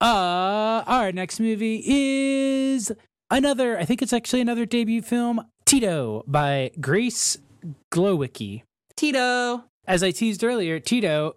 [0.00, 2.92] Uh, our next movie is
[3.30, 3.78] another.
[3.78, 7.38] I think it's actually another debut film, Tito by Grace
[7.92, 8.62] Glowicki.
[8.96, 9.64] Tito.
[9.86, 11.36] As I teased earlier, Tito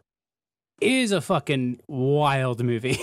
[0.81, 2.99] is a fucking wild movie.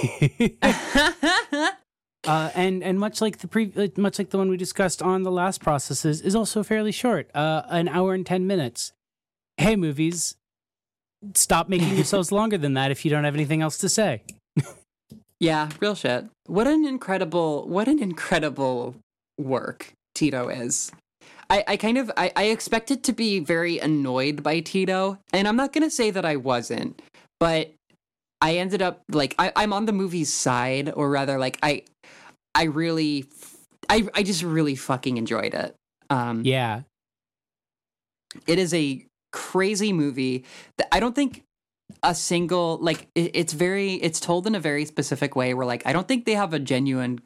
[2.27, 5.23] uh, and and much like the pre, uh, much like the one we discussed on
[5.23, 8.93] the last processes, is also fairly short, uh, an hour and ten minutes.
[9.57, 10.37] Hey, movies,
[11.35, 14.23] stop making yourselves longer than that if you don't have anything else to say.
[15.41, 16.27] yeah, real shit.
[16.47, 18.97] What an incredible, what an incredible
[19.39, 20.93] work Tito is.
[21.51, 25.57] I, I kind of I, I expected to be very annoyed by Tito, and I'm
[25.57, 27.01] not gonna say that I wasn't,
[27.39, 27.73] but
[28.41, 31.83] I ended up like I, I'm on the movie's side, or rather, like I
[32.55, 33.27] I really
[33.89, 35.75] I I just really fucking enjoyed it.
[36.11, 36.83] Um, Yeah,
[38.47, 40.45] it is a crazy movie
[40.79, 41.43] that I don't think
[42.03, 45.83] a single like it, it's very it's told in a very specific way where like
[45.87, 47.21] I don't think they have a genuine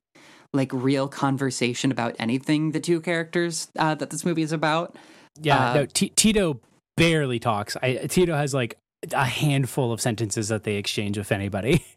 [0.52, 4.96] like real conversation about anything the two characters uh, that this movie is about.
[5.40, 5.70] yeah.
[5.70, 6.60] Uh, no, T- Tito
[6.96, 7.76] barely talks.
[7.82, 8.78] I, Tito has like
[9.12, 11.84] a handful of sentences that they exchange with anybody.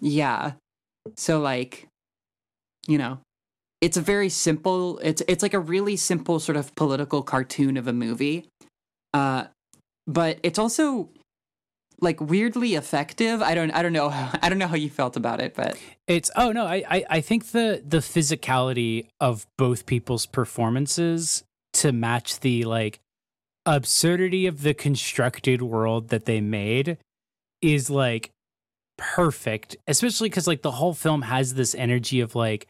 [0.00, 0.52] Yeah.
[1.16, 1.86] So like
[2.86, 3.18] you know,
[3.80, 7.86] it's a very simple it's it's like a really simple sort of political cartoon of
[7.86, 8.46] a movie.
[9.14, 9.44] Uh
[10.06, 11.08] but it's also
[12.00, 13.42] like weirdly effective.
[13.42, 14.08] I don't I don't know
[14.42, 17.20] I don't know how you felt about it, but It's oh no, I, I I
[17.20, 23.00] think the the physicality of both people's performances to match the like
[23.66, 26.98] absurdity of the constructed world that they made
[27.62, 28.30] is like
[29.00, 32.68] perfect especially because like the whole film has this energy of like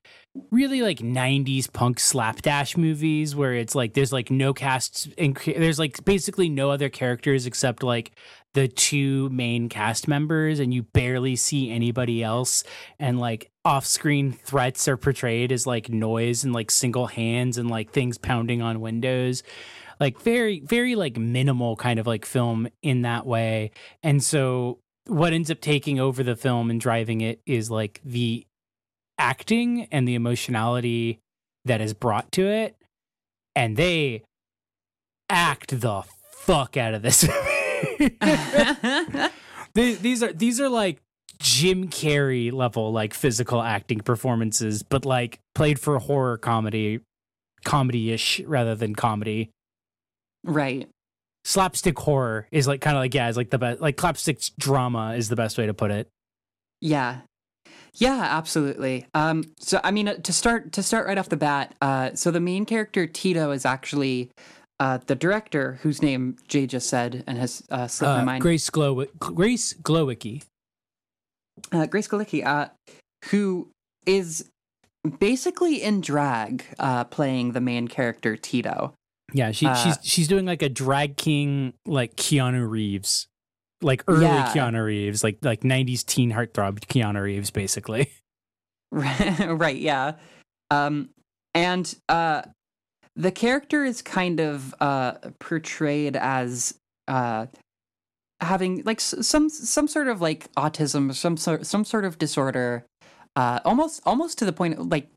[0.53, 5.79] really like 90s punk slapdash movies where it's like there's like no cast and there's
[5.79, 8.13] like basically no other characters except like
[8.55, 12.65] the two main cast members and you barely see anybody else.
[12.99, 17.93] And like off-screen threats are portrayed as like noise and like single hands and like
[17.93, 19.43] things pounding on windows.
[20.01, 23.73] Like very very like minimal kind of like film in that way.
[24.03, 24.79] And so
[25.11, 28.47] what ends up taking over the film and driving it is like the
[29.19, 31.19] acting and the emotionality
[31.65, 32.77] that is brought to it
[33.55, 34.23] and they
[35.29, 37.23] act the fuck out of this
[39.75, 41.01] They- these are these are like
[41.39, 47.01] Jim Carrey level like physical acting performances, but like played for horror comedy,
[47.65, 49.51] comedy ish rather than comedy.
[50.45, 50.89] right.
[51.51, 55.15] Slapstick horror is like kind of like yeah, it's like the best like slapstick drama
[55.17, 56.07] is the best way to put it.
[56.81, 57.23] Yeah.
[57.95, 59.07] Yeah, absolutely.
[59.15, 62.31] Um, so I mean, uh, to start to start right off the bat, uh, so
[62.31, 64.31] the main character Tito is actually
[64.79, 68.43] uh, the director, whose name Jay just said and has uh, slipped my Uh, mind.
[68.43, 70.45] Grace Glow Grace Glowicki.
[71.73, 72.09] uh, Grace
[72.45, 72.69] uh,
[73.31, 73.69] who
[74.07, 74.49] is
[75.19, 78.95] basically in drag, uh, playing the main character Tito.
[79.33, 83.27] Yeah, she Uh, she's she's doing like a drag king like Keanu Reeves.
[83.83, 84.53] Like early Yeah.
[84.55, 88.11] Keanu Reeves, like like 90s teen heartthrob Keanu Reeves basically.
[88.93, 90.15] right, yeah.
[90.71, 91.11] Um,
[91.55, 92.43] and uh,
[93.17, 96.75] the character is kind of uh, portrayed as
[97.09, 97.47] uh,
[98.41, 102.85] having like some some sort of like autism, some sort some sort of disorder,
[103.37, 105.09] uh, almost almost to the point of, like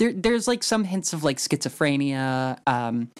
[0.00, 3.10] there there's like some hints of like schizophrenia, um,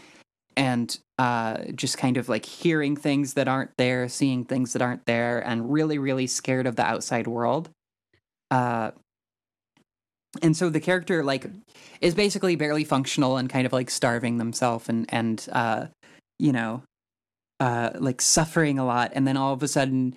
[0.57, 5.05] and uh, just kind of like hearing things that aren't there, seeing things that aren't
[5.05, 7.69] there, and really really scared of the outside world.
[8.51, 8.91] Uh,
[10.43, 11.47] and so the character like
[12.01, 15.87] is basically barely functional and kind of like starving themselves and and uh
[16.39, 16.83] you know
[17.59, 20.15] uh like suffering a lot and then all of a sudden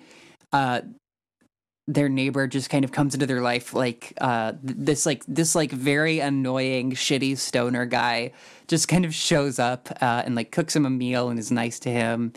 [0.52, 0.80] uh
[1.86, 5.70] their neighbor just kind of comes into their life like uh this like this like
[5.70, 8.32] very annoying shitty stoner guy
[8.68, 11.78] just kind of shows up uh and like cooks him a meal and is nice
[11.78, 12.32] to him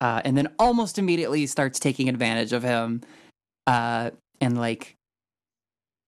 [0.00, 3.00] uh and then almost immediately starts taking advantage of him
[3.66, 4.94] uh and like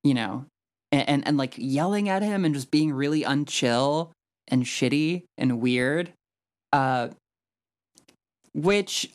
[0.04, 0.44] you know
[0.92, 4.10] and, and and like yelling at him and just being really unchill
[4.46, 6.12] and shitty and weird
[6.72, 7.08] uh
[8.54, 9.10] which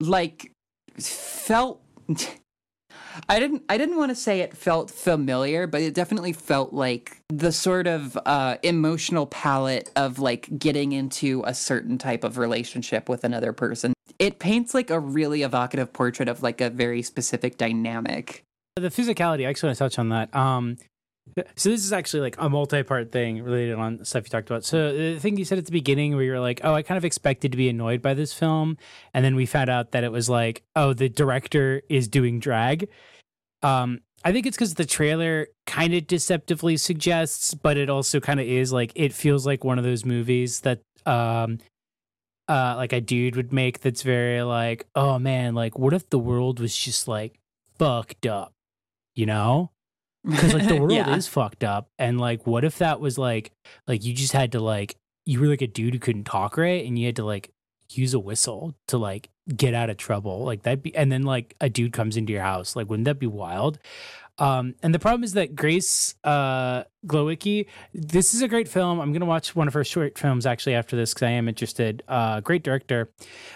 [0.00, 0.50] like
[0.98, 1.83] felt
[3.28, 7.18] I didn't I didn't want to say it felt familiar, but it definitely felt like
[7.28, 13.08] the sort of uh emotional palette of like getting into a certain type of relationship
[13.08, 13.92] with another person.
[14.18, 18.44] It paints like a really evocative portrait of like a very specific dynamic.
[18.76, 20.34] The physicality, I actually want to touch on that.
[20.34, 20.78] Um,
[21.56, 24.64] So this is actually like a multi-part thing related on stuff you talked about.
[24.64, 26.98] So the thing you said at the beginning where you were like, "Oh, I kind
[26.98, 28.76] of expected to be annoyed by this film,"
[29.12, 32.88] and then we found out that it was like, "Oh, the director is doing drag."
[33.62, 38.40] Um, I think it's because the trailer kind of deceptively suggests, but it also kind
[38.40, 41.58] of is like it feels like one of those movies that um
[42.48, 46.18] uh like a dude would make that's very like, oh man, like what if the
[46.18, 47.38] world was just like
[47.78, 48.52] fucked up,
[49.14, 49.70] you know?
[50.24, 51.14] Because like the world Yeah.
[51.16, 53.52] is fucked up, and like what if that was like
[53.86, 54.96] like you just had to like
[55.26, 57.50] you were like a dude who couldn't talk right, and you had to like
[57.90, 61.54] use a whistle to like get out of trouble, like that be, and then like
[61.60, 63.78] a dude comes into your house, like wouldn't that be wild?
[64.38, 68.98] Um, and the problem is that Grace uh, Glowicki, this is a great film.
[69.00, 72.02] I'm gonna watch one of her short films actually after this because I am interested.
[72.08, 73.10] Uh, great director.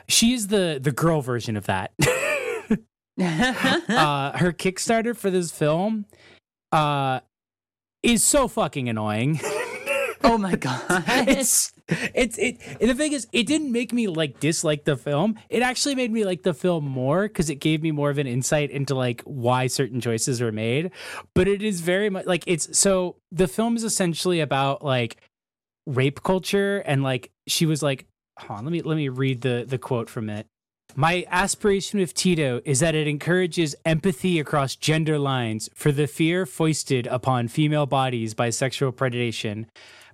[0.06, 1.92] She is the the girl version of that.
[3.20, 6.06] uh, her Kickstarter for this film
[6.72, 7.20] uh,
[8.02, 9.40] is so fucking annoying.
[10.24, 11.04] oh my god.
[11.28, 15.62] it's it's it the thing is it didn't make me like dislike the film it
[15.62, 18.70] actually made me like the film more because it gave me more of an insight
[18.70, 20.90] into like why certain choices were made
[21.34, 25.16] but it is very much like it's so the film is essentially about like
[25.86, 28.06] rape culture and like she was like
[28.38, 30.46] hold on, let me let me read the the quote from it
[30.98, 36.44] my aspiration with Tito is that it encourages empathy across gender lines for the fear
[36.44, 39.66] foisted upon female bodies by sexual predation.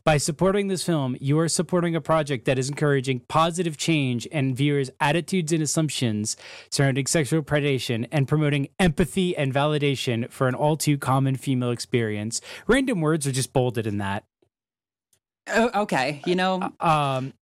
[0.04, 4.54] By supporting this film, you are supporting a project that is encouraging positive change and
[4.54, 6.36] viewers' attitudes and assumptions
[6.70, 12.42] surrounding sexual predation and promoting empathy and validation for an all too common female experience.
[12.66, 14.24] Random words are just bolded in that.
[15.48, 16.20] Oh, okay.
[16.26, 17.32] You know, Um,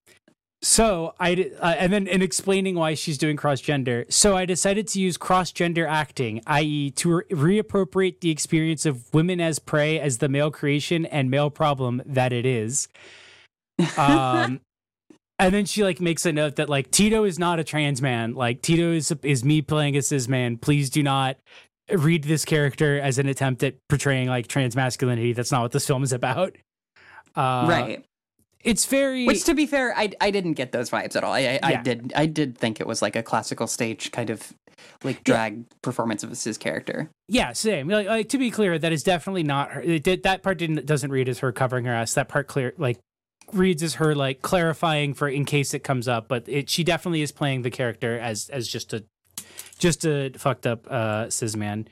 [0.62, 4.86] so I uh, and then in explaining why she's doing cross gender, so I decided
[4.88, 9.98] to use cross gender acting, i.e., to re- reappropriate the experience of women as prey
[9.98, 12.86] as the male creation and male problem that it is.
[13.98, 14.60] Um,
[15.40, 18.34] and then she like makes a note that like Tito is not a trans man.
[18.34, 20.58] Like Tito is is me playing a cis man.
[20.58, 21.38] Please do not
[21.90, 25.32] read this character as an attempt at portraying like trans masculinity.
[25.32, 26.56] That's not what this film is about.
[27.34, 28.04] Uh, right.
[28.62, 31.32] It's very Which, to be fair, I I didn't get those vibes at all.
[31.32, 34.52] I I, I did I did think it was like a classical stage kind of
[35.04, 37.10] like drag performance of his character.
[37.28, 37.88] Yeah, same.
[37.88, 39.80] Like, like, to be clear, that is definitely not her.
[39.80, 42.14] It did, that part didn't doesn't read as her covering her ass.
[42.14, 42.98] That part clear like
[43.52, 46.28] reads as her like clarifying for in case it comes up.
[46.28, 49.04] But it she definitely is playing the character as as just a
[49.78, 51.88] just a fucked up uh cis man.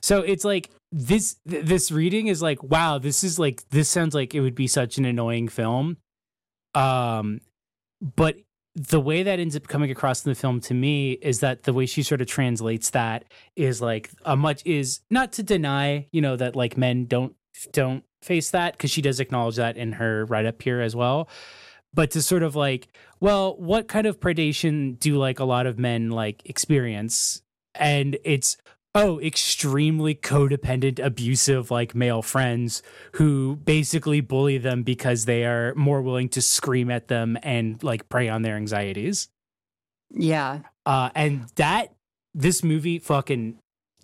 [0.00, 4.34] So it's like this this reading is like wow this is like this sounds like
[4.34, 5.96] it would be such an annoying film
[6.74, 7.40] um
[8.16, 8.36] but
[8.74, 11.72] the way that ends up coming across in the film to me is that the
[11.74, 16.20] way she sort of translates that is like a much is not to deny you
[16.20, 17.34] know that like men don't
[17.72, 21.28] don't face that because she does acknowledge that in her write up here as well.
[21.94, 22.88] But to sort of like
[23.20, 27.42] well what kind of predation do like a lot of men like experience?
[27.74, 28.56] And it's
[28.94, 32.82] oh extremely codependent abusive like male friends
[33.12, 38.08] who basically bully them because they are more willing to scream at them and like
[38.08, 39.28] prey on their anxieties
[40.10, 40.60] Yeah.
[40.84, 41.94] uh and that
[42.34, 43.58] this movie fucking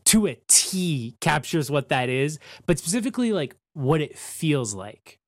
[0.05, 5.18] to a T captures what that is but specifically like what it feels like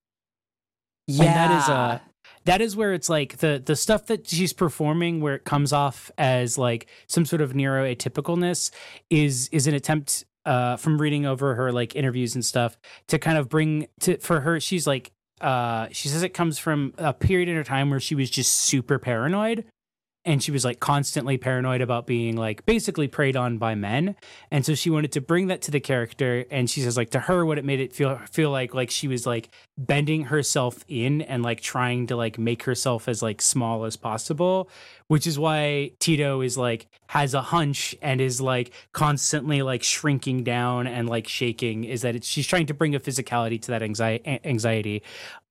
[1.06, 1.24] Yeah.
[1.24, 1.98] and that is uh
[2.44, 6.10] that is where it's like the the stuff that she's performing where it comes off
[6.18, 8.70] as like some sort of neuroatypicalness
[9.08, 12.78] is is an attempt uh from reading over her like interviews and stuff
[13.08, 16.94] to kind of bring to for her she's like uh she says it comes from
[16.98, 19.64] a period in her time where she was just super paranoid
[20.24, 24.16] and she was like constantly paranoid about being like basically preyed on by men.
[24.50, 27.20] And so she wanted to bring that to the character and she says like to
[27.20, 29.48] her what it made it feel feel like like she was like
[29.78, 34.68] bending herself in and like trying to like make herself as like small as possible
[35.10, 40.44] which is why Tito is like has a hunch and is like constantly like shrinking
[40.44, 43.82] down and like shaking is that it's, she's trying to bring a physicality to that
[43.82, 45.02] anxiety anxiety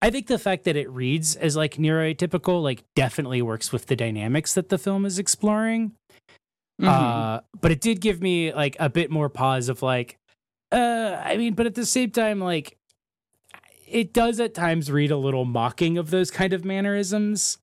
[0.01, 3.97] I think the fact that it reads as like neurotypical like definitely works with the
[3.97, 5.91] dynamics that the film is exploring
[6.80, 6.88] Mhm.
[6.88, 10.18] uh, but it did give me like a bit more pause of like,
[10.72, 12.78] uh, I mean, but at the same time, like,
[13.86, 17.57] it does at times read a little mocking of those kind of mannerisms.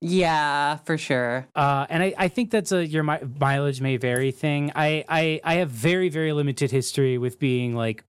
[0.00, 1.48] Yeah, for sure.
[1.54, 4.70] Uh, and I, I think that's a your mi- mileage may vary thing.
[4.74, 8.04] I, I, I have very, very limited history with being like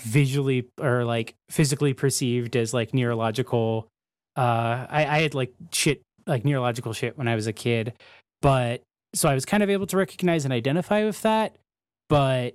[0.00, 3.88] visually or like physically perceived as like neurological.
[4.36, 7.92] Uh, I, I had like shit, like neurological shit when I was a kid,
[8.40, 8.82] but
[9.14, 11.56] so I was kind of able to recognize and identify with that.
[12.08, 12.54] But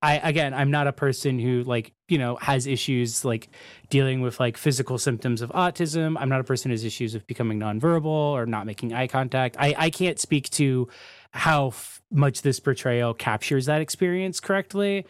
[0.00, 3.48] I again, I'm not a person who like you know has issues like
[3.90, 6.16] dealing with like physical symptoms of autism.
[6.18, 9.56] I'm not a person who has issues of becoming nonverbal or not making eye contact.
[9.58, 10.88] I I can't speak to
[11.32, 15.04] how f- much this portrayal captures that experience correctly.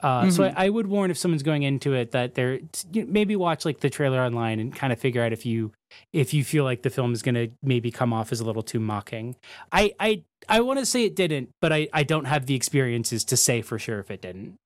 [0.00, 0.30] Uh, mm-hmm.
[0.30, 2.60] So I, I, would warn if someone's going into it that they're
[2.94, 5.72] maybe watch like the trailer online and kind of figure out if you
[6.12, 8.62] if you feel like the film is going to maybe come off as a little
[8.62, 9.36] too mocking.
[9.72, 13.24] I I I want to say it didn't, but I I don't have the experiences
[13.24, 14.56] to say for sure if it didn't.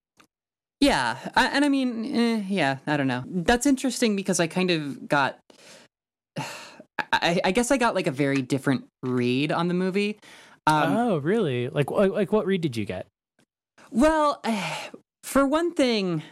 [0.81, 3.23] Yeah, I, and I mean, eh, yeah, I don't know.
[3.27, 5.39] That's interesting because I kind of got.
[7.13, 10.19] I, I guess I got like a very different read on the movie.
[10.67, 11.69] Um, oh, really?
[11.69, 13.07] Like, like what read did you get?
[13.91, 14.43] Well,
[15.23, 16.23] for one thing,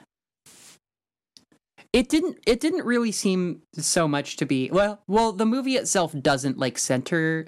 [1.93, 6.15] it didn't it didn't really seem so much to be well well the movie itself
[6.21, 7.47] doesn't like center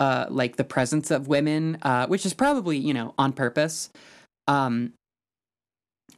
[0.00, 3.90] uh like the presence of women uh which is probably you know on purpose.
[4.48, 4.92] Um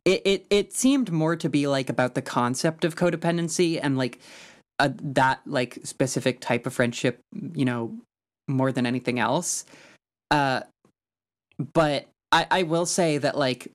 [0.05, 4.19] it it it seemed more to be like about the concept of codependency and like
[4.79, 7.21] uh, that like specific type of friendship
[7.55, 7.97] you know
[8.49, 9.65] more than anything else.
[10.31, 10.61] Uh
[11.73, 13.71] but i i will say that like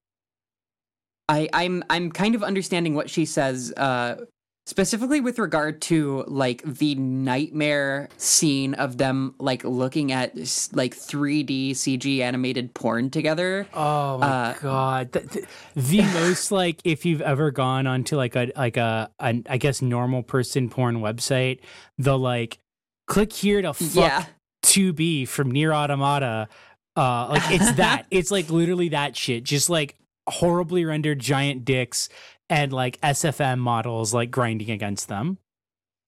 [1.30, 4.25] I, I'm I'm kind of understanding what she says, uh,
[4.65, 10.36] specifically with regard to like the nightmare scene of them like looking at
[10.73, 13.67] like 3D CG animated porn together.
[13.75, 18.36] Oh my uh, god, the, the, the most like if you've ever gone onto like
[18.36, 21.59] a like a, a I guess normal person porn website,
[21.99, 22.57] the like
[23.05, 24.25] click here to fuck yeah.
[24.63, 26.49] 2B from Nier Automata.
[26.95, 28.07] Uh, like it's that.
[28.09, 29.43] it's like literally that shit.
[29.43, 29.95] Just like
[30.32, 32.09] horribly rendered giant dicks
[32.49, 35.38] and like SFM models like grinding against them.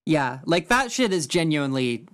[0.05, 2.07] Yeah, like that shit is genuinely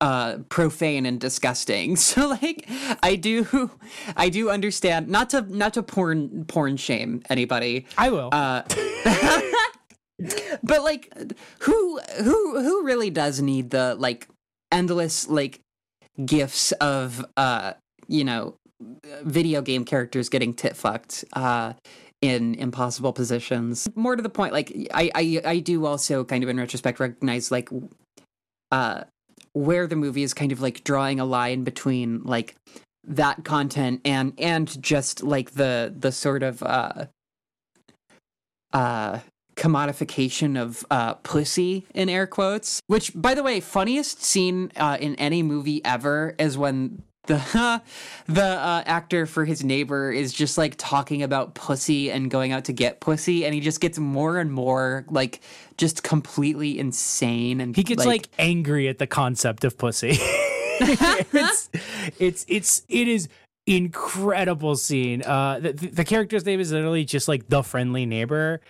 [0.00, 1.96] uh profane and disgusting.
[2.08, 2.68] So like
[3.02, 3.70] I do
[4.16, 7.86] I do understand not to not to porn porn shame anybody.
[7.96, 8.30] I will.
[8.32, 8.62] Uh
[10.62, 11.12] but like
[11.60, 14.28] who who who really does need the like
[14.72, 15.60] endless like
[16.24, 17.74] gifts of uh
[18.08, 18.56] you know
[19.22, 21.72] video game characters getting tit fucked uh,
[22.20, 23.88] in impossible positions.
[23.94, 27.50] More to the point, like I, I I do also kind of in retrospect recognize
[27.50, 27.68] like
[28.70, 29.04] uh
[29.52, 32.54] where the movie is kind of like drawing a line between like
[33.04, 37.06] that content and and just like the the sort of uh
[38.72, 39.20] uh
[39.58, 42.80] commodification of uh, pussy in air quotes.
[42.86, 47.82] Which, by the way, funniest scene uh, in any movie ever is when the
[48.26, 52.64] the uh, actor for his neighbor is just like talking about pussy and going out
[52.64, 55.40] to get pussy and he just gets more and more like
[55.76, 60.18] just completely insane and he gets like, like angry at the concept of pussy.
[60.80, 61.70] It's
[62.20, 63.28] it's it's it is
[63.66, 65.22] incredible scene.
[65.22, 68.60] Uh the, the character's name is literally just like the friendly neighbor.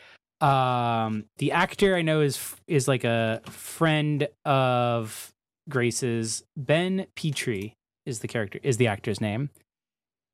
[0.41, 5.35] Um the actor i know is is like a friend of
[5.69, 7.75] grace's ben petrie
[8.09, 9.51] is the character is the actor's name.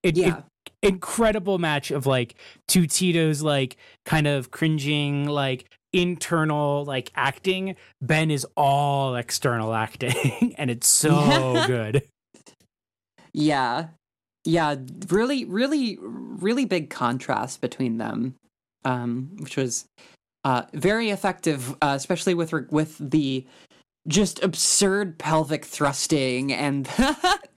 [0.02, 0.38] It, yeah.
[0.38, 0.44] It,
[0.82, 2.34] incredible match of like
[2.68, 7.76] two Tito's like kind of cringing like internal like acting.
[8.02, 12.02] Ben is all external acting and it's so good.
[13.32, 13.88] Yeah.
[14.44, 14.76] Yeah,
[15.08, 18.34] really really really big contrast between them.
[18.84, 19.86] Um which was
[20.44, 23.46] uh very effective uh, especially with with the
[24.06, 26.88] just absurd pelvic thrusting and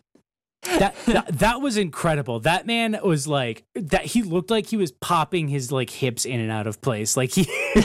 [0.64, 2.40] that, that that was incredible.
[2.42, 4.06] That man was like that.
[4.06, 7.16] He looked like he was popping his like hips in and out of place.
[7.16, 7.44] Like he.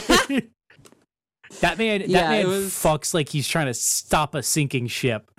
[1.61, 2.01] that man.
[2.01, 2.71] That yeah, man was...
[2.71, 5.29] fucks like he's trying to stop a sinking ship.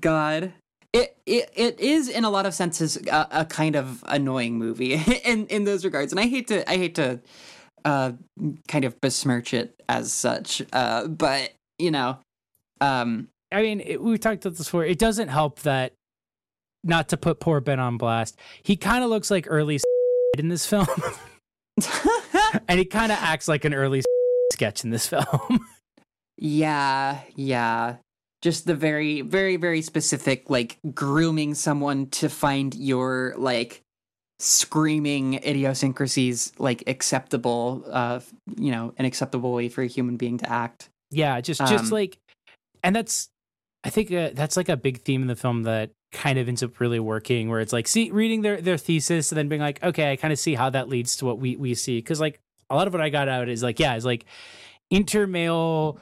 [0.00, 0.52] God.
[0.92, 4.94] It, it it is in a lot of senses a, a kind of annoying movie
[5.24, 7.20] in in those regards, and I hate to I hate to
[7.84, 8.12] uh,
[8.66, 12.18] kind of besmirch it as such, uh, but you know,
[12.80, 14.84] um, I mean, it, we talked about this before.
[14.84, 15.94] It doesn't help that,
[16.84, 19.80] not to put poor Ben on blast, he kind of looks like early
[20.36, 20.86] in this film.
[22.68, 24.02] and he kind of acts like an early
[24.52, 25.66] sketch in this film.
[26.36, 27.96] yeah, yeah.
[28.42, 33.80] Just the very, very, very specific, like grooming someone to find your like
[34.38, 38.20] screaming idiosyncrasies like acceptable uh
[38.58, 41.88] you know an acceptable way for a human being to act yeah just just um,
[41.88, 42.18] like
[42.84, 43.30] and that's
[43.86, 46.62] I think uh, that's like a big theme in the film that kind of ends
[46.62, 49.82] up really working where it's like see reading their their thesis and then being like
[49.82, 52.40] okay I kind of see how that leads to what we we see cuz like
[52.70, 54.24] a lot of what I got out is like yeah it's like
[54.90, 55.98] intermale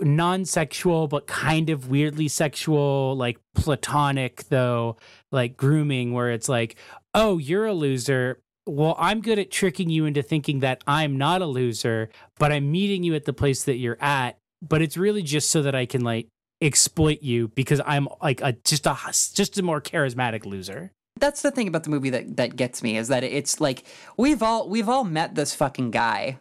[0.00, 4.96] non-sexual but kind of weirdly sexual like platonic though
[5.30, 6.76] like grooming where it's like
[7.14, 8.40] oh, you're a loser.
[8.66, 12.70] Well, I'm good at tricking you into thinking that I'm not a loser, but I'm
[12.70, 14.38] meeting you at the place that you're at.
[14.66, 16.28] But it's really just so that I can like
[16.64, 18.96] exploit you because I'm like a just a
[19.34, 20.90] just a more charismatic loser.
[21.20, 23.84] That's the thing about the movie that that gets me is that it's like
[24.16, 26.38] we've all we've all met this fucking guy.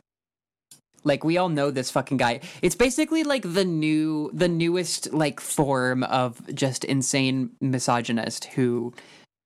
[1.03, 2.39] Like we all know this fucking guy.
[2.61, 8.93] It's basically like the new the newest like form of just insane misogynist who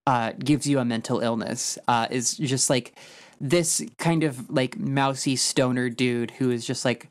[0.06, 1.78] uh gives you a mental illness.
[1.88, 2.94] Uh is just like
[3.40, 7.08] this kind of like mousy stoner dude who is just like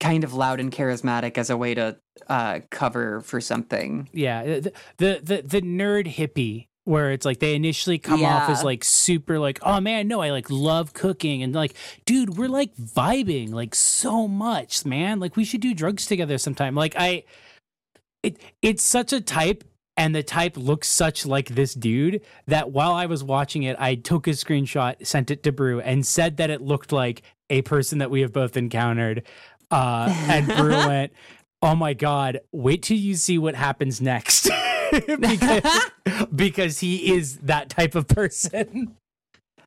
[0.00, 1.96] kind of loud and charismatic as a way to
[2.28, 4.08] uh, cover for something.
[4.12, 8.36] Yeah, the, the the the nerd hippie where it's like they initially come yeah.
[8.36, 11.74] off as like super like oh man no I like love cooking and like
[12.04, 16.76] dude we're like vibing like so much man like we should do drugs together sometime
[16.76, 17.24] like I
[18.22, 19.64] it it's such a type
[19.96, 23.96] and the type looks such like this dude that while I was watching it I
[23.96, 27.98] took a screenshot sent it to Brew and said that it looked like a person
[27.98, 29.24] that we have both encountered
[29.70, 31.12] uh, and Brew went,
[31.62, 34.48] "Oh my god, wait till you see what happens next."
[35.20, 35.90] because,
[36.34, 38.96] because he is that type of person.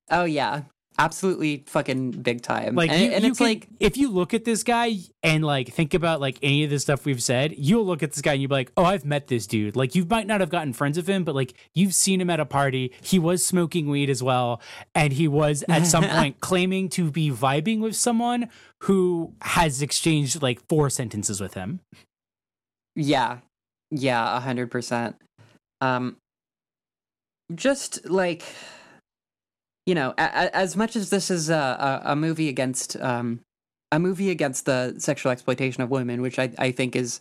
[0.10, 0.64] Oh yeah
[1.00, 2.76] absolutely fucking big time.
[2.76, 5.44] Like, and, you, and you it's can, like if you look at this guy and
[5.44, 8.34] like think about like any of the stuff we've said, you'll look at this guy
[8.34, 9.76] and you'll be like, oh, I've met this dude.
[9.76, 12.40] Like, you might not have gotten friends with him, but like you've seen him at
[12.40, 12.94] a party.
[13.02, 14.62] He was smoking weed as well,
[14.94, 18.50] and he was at some point claiming to be vibing with someone
[18.84, 21.80] who has exchanged like four sentences with him.
[22.96, 23.38] Yeah,
[23.90, 25.16] yeah, a hundred percent.
[25.80, 26.18] Um,
[27.56, 28.44] just like
[29.86, 33.40] you know, a, a, as much as this is a, a, movie against um,
[33.92, 37.20] a movie against the sexual exploitation of women, which I, I think is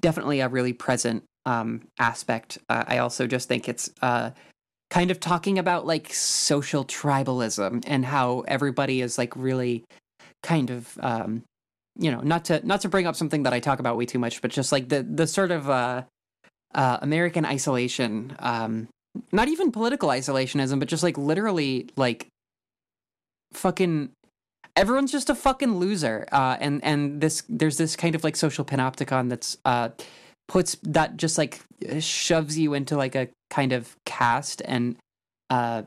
[0.00, 2.58] definitely a really present um, aspect.
[2.68, 4.30] Uh, I also just think it's uh,
[4.90, 9.84] kind of talking about like social tribalism and how everybody is like really
[10.42, 11.42] kind of um,
[11.98, 14.18] you know not to not to bring up something that I talk about way too
[14.18, 16.04] much, but just like the the sort of uh,
[16.74, 18.88] uh, American isolation um,
[19.32, 22.28] not even political isolationism, but just like literally like
[23.52, 24.10] fucking
[24.74, 26.26] everyone's just a fucking loser.
[26.32, 29.90] Uh, and and this there's this kind of like social panopticon that's uh
[30.48, 31.60] puts that just like
[31.98, 34.96] shoves you into like a kind of caste and
[35.50, 35.82] uh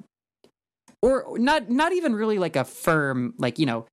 [1.02, 3.86] or not not even really like a firm like you know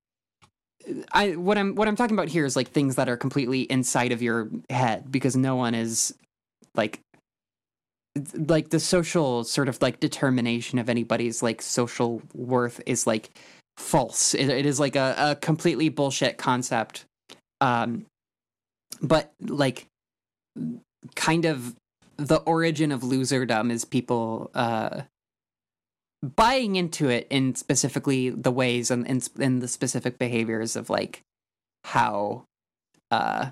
[1.11, 4.11] I what I'm what I'm talking about here is like things that are completely inside
[4.11, 6.13] of your head because no one is
[6.75, 6.99] like
[8.33, 13.29] like the social sort of like determination of anybody's like social worth is like
[13.77, 14.33] false.
[14.33, 17.05] it, it is like a, a completely bullshit concept.
[17.61, 18.05] Um,
[19.01, 19.87] but like
[21.15, 21.75] kind of
[22.17, 25.01] the origin of loserdom is people uh
[26.35, 31.21] buying into it in specifically the ways and in, in the specific behaviors of like
[31.83, 32.43] how
[33.11, 33.51] uh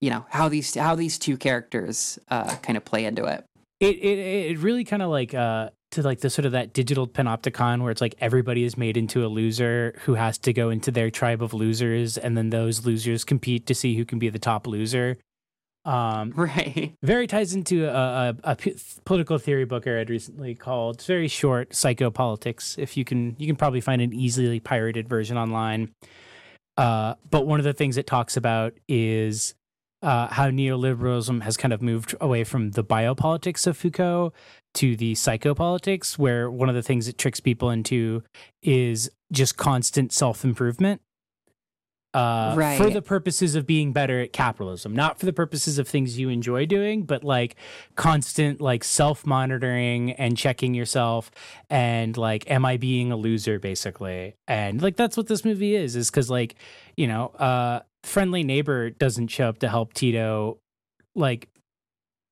[0.00, 3.44] you know how these how these two characters uh, kind of play into it.
[3.80, 4.18] It it
[4.50, 7.90] it really kind of like uh to like the sort of that digital panopticon where
[7.90, 11.42] it's like everybody is made into a loser who has to go into their tribe
[11.42, 15.16] of losers and then those losers compete to see who can be the top loser.
[15.84, 16.92] Um, right.
[17.02, 18.76] Very ties into a, a, a p-
[19.06, 22.78] political theory book I read recently called it's very short psychopolitics.
[22.78, 25.92] If you can, you can probably find an easily pirated version online.
[26.76, 29.54] Uh, but one of the things it talks about is
[30.02, 34.32] uh, how neoliberalism has kind of moved away from the biopolitics of Foucault
[34.74, 38.22] to the psychopolitics, where one of the things it tricks people into
[38.62, 41.00] is just constant self improvement.
[42.14, 42.78] Uh, right.
[42.78, 46.30] For the purposes of being better at capitalism, not for the purposes of things you
[46.30, 47.56] enjoy doing, but like
[47.96, 51.30] constant like self monitoring and checking yourself
[51.68, 54.36] and like, am I being a loser basically?
[54.46, 56.54] And like, that's what this movie is, is because like,
[56.96, 60.58] you know, uh, friendly neighbor doesn't show up to help Tito
[61.14, 61.48] like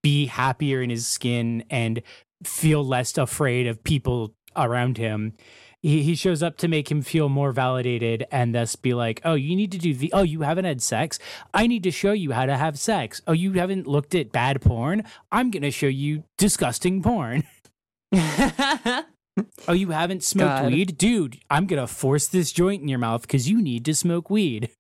[0.03, 2.03] be happier in his skin and
[2.45, 5.35] feel less afraid of people around him.
[5.83, 9.35] He, he shows up to make him feel more validated and thus be like, oh,
[9.35, 11.19] you need to do the, oh, you haven't had sex.
[11.53, 13.21] I need to show you how to have sex.
[13.27, 15.05] Oh, you haven't looked at bad porn.
[15.31, 17.45] I'm going to show you disgusting porn.
[18.13, 20.73] oh, you haven't smoked God.
[20.73, 20.99] weed?
[20.99, 24.31] Dude, I'm going to force this joint in your mouth because you need to smoke
[24.31, 24.71] weed.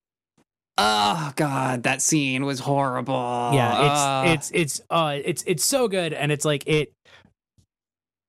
[0.79, 3.51] Oh god, that scene was horrible.
[3.55, 4.22] Yeah, it's uh.
[4.27, 6.93] it's it's uh it's it's so good and it's like it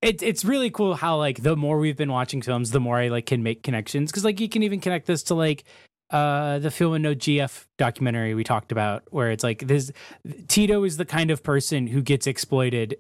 [0.02, 3.08] it, it's really cool how like the more we've been watching films, the more I
[3.10, 5.64] like can make connections because like you can even connect this to like
[6.12, 9.92] uh the film and no GF documentary we talked about where it's like this
[10.48, 12.98] Tito is the kind of person who gets exploited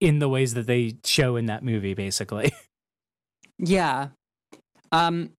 [0.00, 2.52] in the ways that they show in that movie, basically.
[3.58, 4.08] Yeah.
[4.90, 5.30] Um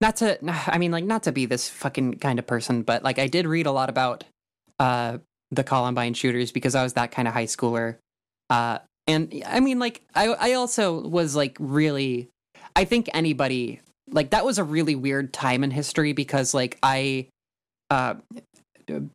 [0.00, 3.18] not to I mean like not to be this fucking kind of person, but like
[3.18, 4.24] I did read a lot about
[4.78, 5.18] uh
[5.50, 7.96] the Columbine shooters because I was that kind of high schooler.
[8.48, 12.28] Uh and I mean like I I also was like really
[12.76, 13.80] I think anybody
[14.10, 17.28] like that was a really weird time in history because like I
[17.90, 18.14] uh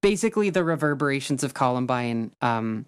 [0.01, 2.85] basically the reverberations of Columbine um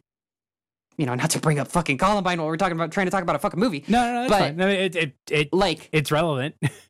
[0.97, 3.21] you know, not to bring up fucking Columbine while we're talking about trying to talk
[3.21, 3.83] about a fucking movie.
[3.87, 4.57] No, no, no, But- fine.
[4.57, 6.55] No, it, it, it, Like it's relevant.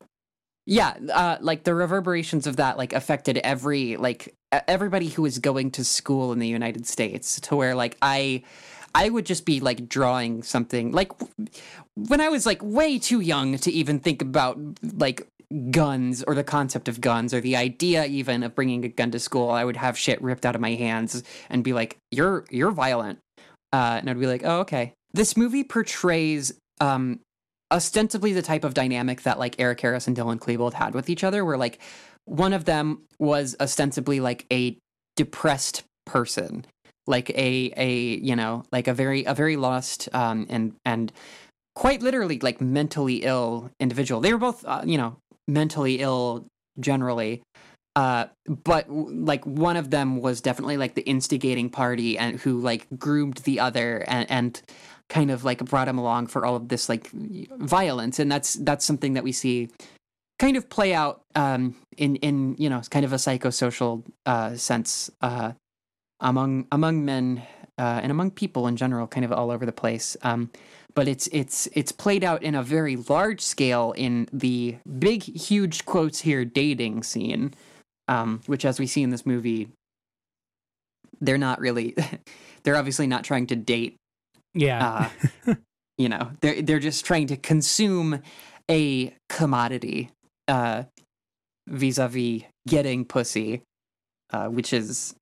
[0.68, 5.70] yeah uh, like the reverberations of that like affected every like everybody who was going
[5.70, 8.42] to school in the united states to where like i
[8.94, 10.92] i would just be like drawing something.
[10.92, 11.10] Like
[11.94, 15.26] when i was like way too young to even think about like
[15.70, 19.18] guns or the concept of guns or the idea even of bringing a gun to
[19.18, 22.70] school i would have shit ripped out of my hands and be like you're you're
[22.70, 23.18] violent.
[23.72, 24.92] Uh, and i'd be like oh okay.
[25.14, 27.20] This movie portrays um
[27.70, 31.24] ostensibly the type of dynamic that like Eric Harris and Dylan Klebold had with each
[31.24, 31.78] other, where like
[32.24, 34.76] one of them was ostensibly like a
[35.16, 36.64] depressed person,
[37.06, 41.12] like a a you know like a very a very lost um and and
[41.74, 44.20] quite literally like mentally ill individual.
[44.20, 45.16] They were both uh, you know
[45.46, 46.46] mentally ill
[46.80, 47.42] generally.
[47.96, 52.86] Uh, but like one of them was definitely like the instigating party and who like
[52.96, 54.62] groomed the other and and
[55.08, 58.18] kind of like brought him along for all of this like violence.
[58.18, 59.68] And that's that's something that we see
[60.38, 65.10] kind of play out um in in you know kind of a psychosocial uh sense
[65.20, 65.52] uh
[66.20, 67.42] among among men
[67.78, 70.16] uh and among people in general kind of all over the place.
[70.22, 70.50] Um
[70.94, 75.84] but it's it's it's played out in a very large scale in the big huge
[75.86, 77.54] quotes here dating scene.
[78.08, 79.68] Um which as we see in this movie
[81.20, 81.96] they're not really
[82.62, 83.96] they're obviously not trying to date
[84.54, 85.10] yeah.
[85.46, 85.54] uh,
[85.98, 88.22] you know they're they're just trying to consume
[88.70, 90.10] a commodity
[90.46, 90.84] uh
[91.66, 93.62] vis-a-vis getting pussy
[94.32, 95.14] uh which is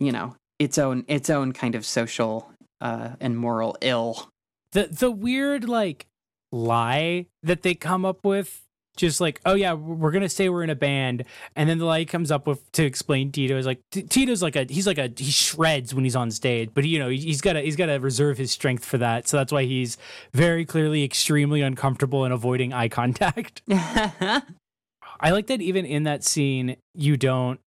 [0.00, 4.30] you know its own its own kind of social uh and moral ill
[4.72, 6.06] the the weird like
[6.52, 8.62] lie that they come up with
[8.98, 11.24] just like oh yeah we're gonna say we're in a band.
[11.56, 14.56] And then the lie comes up with to explain tito is like T- tito's like
[14.56, 17.40] a he's like a he shreds when he's on stage but you know he- he's
[17.40, 19.26] gotta he's gotta reserve his strength for that.
[19.26, 19.96] So that's why he's
[20.34, 23.62] very clearly extremely uncomfortable and avoiding eye contact.
[23.70, 27.60] I like that even in that scene you don't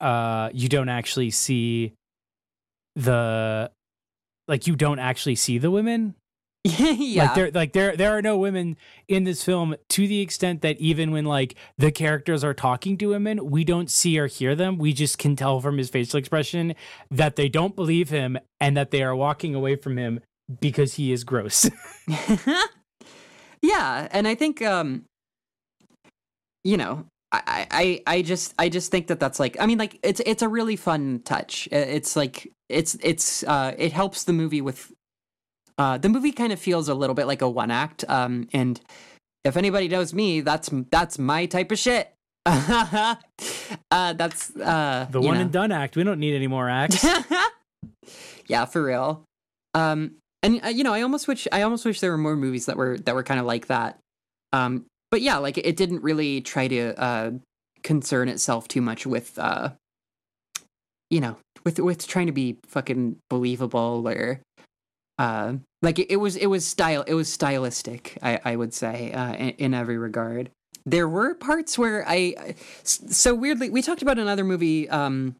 [0.00, 1.94] uh you don't actually see
[2.96, 3.70] the
[4.48, 6.14] like you don't actually see the women
[6.78, 8.76] yeah like there like there there are no women
[9.08, 13.06] in this film to the extent that even when like the characters are talking to
[13.06, 14.78] women, we don't see or hear them.
[14.78, 16.74] We just can tell from his facial expression
[17.10, 20.20] that they don't believe him and that they are walking away from him
[20.60, 21.68] because he is gross.
[23.62, 25.04] yeah and i think um
[26.64, 29.98] you know I, I i just i just think that that's like i mean like
[30.02, 34.60] it's it's a really fun touch it's like it's it's uh it helps the movie
[34.60, 34.92] with
[35.78, 38.80] uh the movie kind of feels a little bit like a one act um and
[39.44, 42.12] if anybody knows me that's that's my type of shit
[42.46, 43.14] uh
[43.90, 45.42] that's uh the one know.
[45.42, 45.94] and done act.
[45.94, 47.06] We don't need any more acts.
[48.48, 49.24] yeah, for real.
[49.74, 52.66] Um, and uh, you know, I almost wish I almost wish there were more movies
[52.66, 53.98] that were that were kind of like that.
[54.52, 57.30] Um, but yeah, like it didn't really try to uh,
[57.82, 59.70] concern itself too much with, uh,
[61.10, 64.40] you know, with with trying to be fucking believable or,
[65.18, 68.18] uh, like it, it was it was style it was stylistic.
[68.22, 70.50] I I would say uh, in, in every regard.
[70.84, 75.36] There were parts where I so weirdly we talked about another movie um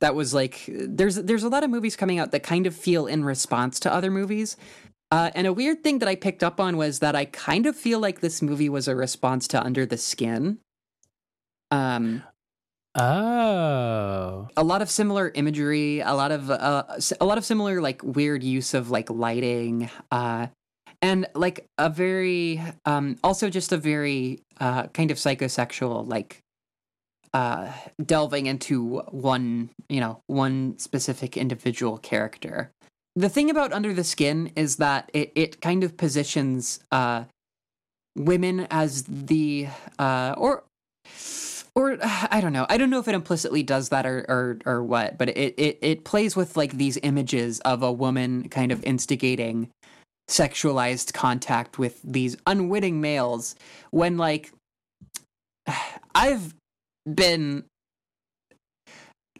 [0.00, 3.06] that was like there's there's a lot of movies coming out that kind of feel
[3.06, 4.56] in response to other movies.
[5.12, 7.74] Uh, and a weird thing that I picked up on was that I kind of
[7.74, 10.58] feel like this movie was a response to Under the Skin.
[11.72, 12.22] Um,
[12.94, 14.48] oh.
[14.56, 16.84] a lot of similar imagery, a lot of uh,
[17.20, 20.48] a lot of similar like weird use of like lighting, uh,
[21.02, 26.42] and like a very um, also just a very uh, kind of psychosexual like
[27.32, 27.72] uh,
[28.04, 32.70] delving into one you know one specific individual character.
[33.16, 37.24] The thing about Under the Skin is that it it kind of positions uh,
[38.16, 39.68] women as the
[39.98, 40.64] uh, or
[41.74, 42.66] or I don't know.
[42.68, 45.78] I don't know if it implicitly does that or or, or what, but it, it
[45.80, 49.70] it plays with like these images of a woman kind of instigating
[50.28, 53.56] sexualized contact with these unwitting males
[53.90, 54.52] when like
[56.14, 56.54] I've
[57.12, 57.64] been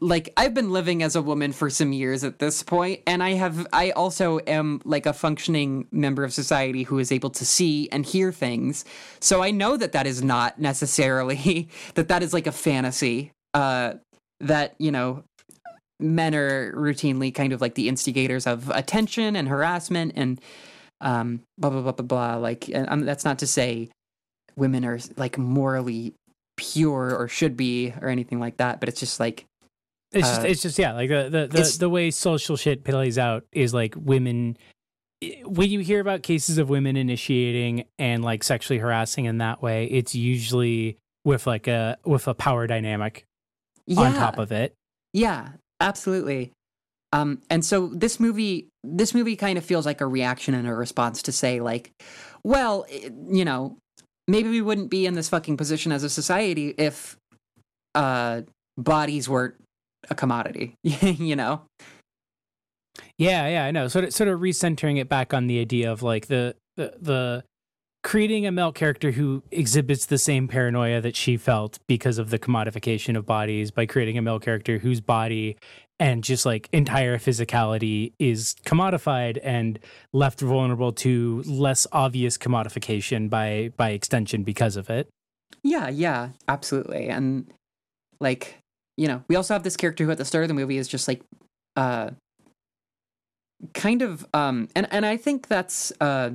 [0.00, 3.32] like I've been living as a woman for some years at this point, and I
[3.32, 7.88] have I also am like a functioning member of society who is able to see
[7.90, 8.84] and hear things.
[9.20, 13.32] So I know that that is not necessarily that that is like a fantasy.
[13.52, 13.94] Uh,
[14.40, 15.22] that you know
[15.98, 20.40] men are routinely kind of like the instigators of attention and harassment and
[21.02, 23.90] um blah blah blah blah blah like um, that's not to say
[24.56, 26.14] women are like morally
[26.56, 29.44] pure or should be or anything like that but it's just like
[30.12, 33.18] It's just Uh, it's just yeah, like the the the, the way social shit plays
[33.18, 34.56] out is like women
[35.44, 39.84] when you hear about cases of women initiating and like sexually harassing in that way,
[39.86, 43.24] it's usually with like a with a power dynamic
[43.86, 44.74] yeah on top of it.
[45.12, 45.50] Yeah,
[45.80, 46.52] absolutely.
[47.12, 50.74] Um, and so this movie, this movie kind of feels like a reaction and a
[50.74, 51.90] response to say, like,
[52.44, 52.86] well,
[53.28, 53.76] you know,
[54.28, 57.16] maybe we wouldn't be in this fucking position as a society if
[57.96, 58.42] uh,
[58.78, 59.56] bodies were
[60.08, 60.74] a commodity.
[60.82, 61.62] you know?
[63.18, 63.88] Yeah, yeah, I know.
[63.88, 67.44] Sort of, sort of recentering it back on the idea of like the the, the
[68.02, 72.38] creating a male character who exhibits the same paranoia that she felt because of the
[72.38, 75.56] commodification of bodies by creating a male character whose body
[75.98, 79.78] and just like entire physicality is commodified and
[80.14, 85.08] left vulnerable to less obvious commodification by by extension because of it.
[85.62, 87.08] Yeah, yeah, absolutely.
[87.08, 87.52] And
[88.18, 88.56] like,
[88.96, 90.88] you know, we also have this character who at the start of the movie is
[90.88, 91.22] just like
[91.76, 92.10] uh
[93.74, 96.30] kind of um and and I think that's uh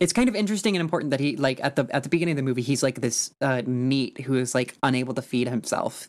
[0.00, 2.36] it's kind of interesting and important that he like at the at the beginning of
[2.36, 6.08] the movie he's like this uh meat who is like unable to feed himself.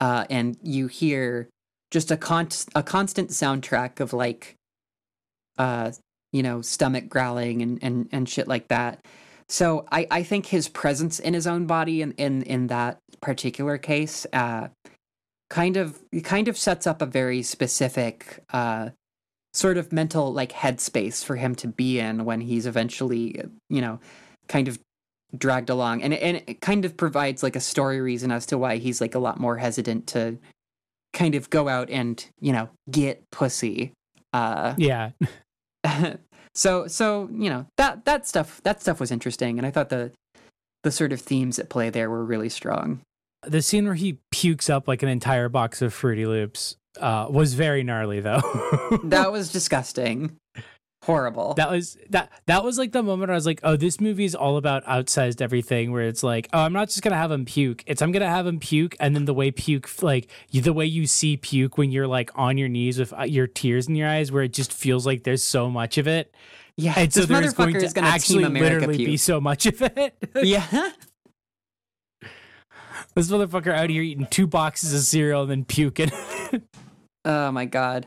[0.00, 1.48] Uh and you hear
[1.90, 4.56] just a con- a constant soundtrack of like
[5.58, 5.92] uh
[6.32, 9.04] you know stomach growling and and and shit like that.
[9.48, 13.78] So I, I think his presence in his own body in, in, in that particular
[13.78, 14.68] case uh,
[15.50, 18.90] kind of kind of sets up a very specific uh,
[19.52, 24.00] sort of mental like headspace for him to be in when he's eventually you know
[24.48, 24.78] kind of
[25.36, 28.76] dragged along and and it kind of provides like a story reason as to why
[28.76, 30.38] he's like a lot more hesitant to
[31.12, 33.92] kind of go out and you know get pussy
[34.32, 35.10] uh Yeah.
[36.54, 40.10] so so you know that that stuff that stuff was interesting and i thought the
[40.82, 43.00] the sort of themes at play there were really strong
[43.44, 47.54] The scene where he pukes up like an entire box of Fruity Loops uh, was
[47.54, 48.42] very gnarly though.
[49.04, 50.36] that was disgusting
[51.02, 54.24] horrible that was that that was like the moment I was like, oh, this movie
[54.24, 55.92] is all about outsized everything.
[55.92, 57.82] Where it's like, oh, I'm not just gonna have him puke.
[57.86, 60.86] It's I'm gonna have him puke, and then the way puke, like you, the way
[60.86, 64.08] you see puke when you're like on your knees with uh, your tears in your
[64.08, 66.32] eyes, where it just feels like there's so much of it,
[66.76, 70.16] yeah and so this there's going motherfucker to actually literally be so much of it.
[70.42, 70.66] yeah
[73.14, 76.10] this motherfucker out here eating two boxes of cereal and then puking.
[77.24, 78.06] oh my god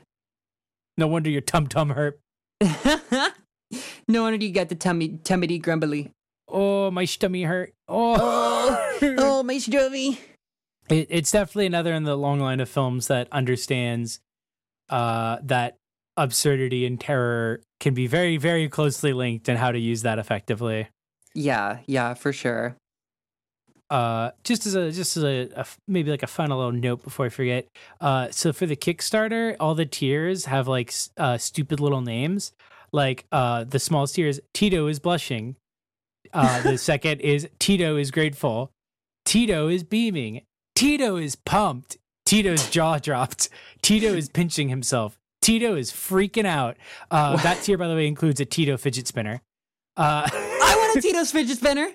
[0.98, 2.20] no wonder your tum tum hurt.
[4.08, 6.12] no wonder you got the tummy tummy grumbly
[6.48, 7.74] Oh, my stomach hurt.
[7.88, 10.20] Oh, oh my stomach
[10.90, 14.20] it, it's definitely another in the long line of films that understands
[14.90, 15.78] uh, that
[16.16, 20.88] absurdity and terror can be very, very closely linked and how to use that effectively.
[21.34, 22.78] yeah yeah for sure
[23.96, 27.28] Uh, just as a just as a, a maybe like a final little note before
[27.28, 27.66] I forget.
[28.02, 32.52] Uh, so for the Kickstarter, all the tiers have like uh, stupid little names.
[32.92, 35.56] Like uh, the smallest tier is Tito is blushing.
[36.34, 38.70] Uh, the second is Tito is grateful.
[39.24, 40.42] Tito is beaming.
[40.76, 41.96] Tito is pumped.
[42.26, 43.48] Tito's jaw dropped.
[43.82, 45.18] Tito is pinching himself.
[45.42, 46.76] Tito is freaking out.
[47.10, 49.42] Uh, that tier, by the way, includes a Tito fidget spinner.
[49.96, 51.88] Uh, i want a tito's fidget spinner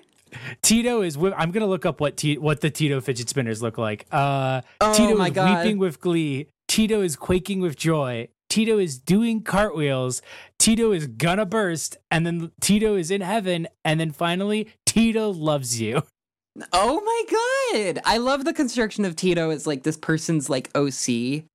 [0.61, 1.17] Tito is.
[1.17, 4.05] I'm gonna look up what T, what the Tito fidget spinners look like.
[4.11, 5.63] Uh, Oh Tito my is God.
[5.63, 6.47] weeping with glee.
[6.67, 8.27] Tito is quaking with joy.
[8.49, 10.21] Tito is doing cartwheels.
[10.59, 15.79] Tito is gonna burst, and then Tito is in heaven, and then finally Tito loves
[15.81, 16.03] you.
[16.73, 18.01] Oh my god!
[18.03, 21.45] I love the construction of Tito as like this person's like OC.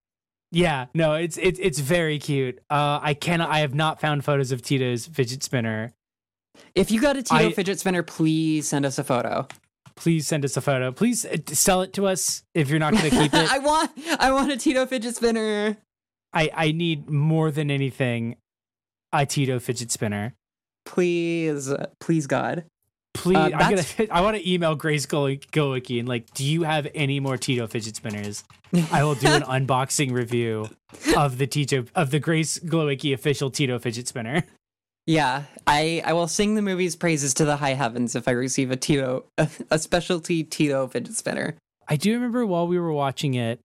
[0.52, 2.60] Yeah, no, it's it's it's very cute.
[2.70, 3.50] Uh, I cannot.
[3.50, 5.92] I have not found photos of Tito's fidget spinner.
[6.74, 9.46] If you got a Tito I- fidget spinner, please send us a photo.
[9.94, 10.92] Please send us a photo.
[10.92, 13.50] Please uh, sell it to us if you're not going to keep it.
[13.52, 15.76] I want I want a Tito fidget spinner.
[16.34, 18.36] I I need more than anything
[19.12, 20.34] a Tito fidget spinner.
[20.84, 22.64] Please, please God.
[23.14, 23.84] Please, Uh, I'm gonna.
[24.11, 27.66] I want to email Grace Go- Goicki and like, do you have any more Tito
[27.66, 28.44] fidget spinners?
[28.92, 30.68] I will do an unboxing review
[31.16, 34.44] of the Tito of the Grace Glowicki official Tito fidget spinner.
[35.07, 38.70] Yeah, I I will sing the movie's praises to the high heavens if I receive
[38.70, 41.57] a Tito a, a specialty Tito fidget spinner.
[41.88, 43.61] I do remember while we were watching it,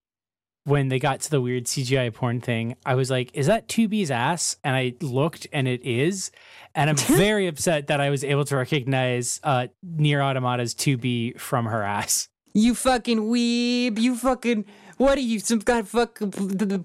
[0.65, 4.11] when they got to the weird CGI porn thing, I was like, "Is that 2B's
[4.11, 6.31] ass?" And I looked, and it is.
[6.75, 11.65] And I'm very upset that I was able to recognize uh, Nier Automata's 2B from
[11.65, 12.29] her ass.
[12.53, 13.97] You fucking weeb.
[13.97, 14.65] You fucking.
[15.01, 16.77] What are you, some kind of fucking p-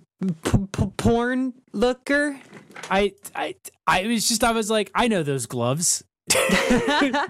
[0.42, 2.40] p- p- porn looker?
[2.90, 3.56] I, I,
[3.86, 6.02] I was just, I was like, I know those gloves.
[6.34, 7.26] uh,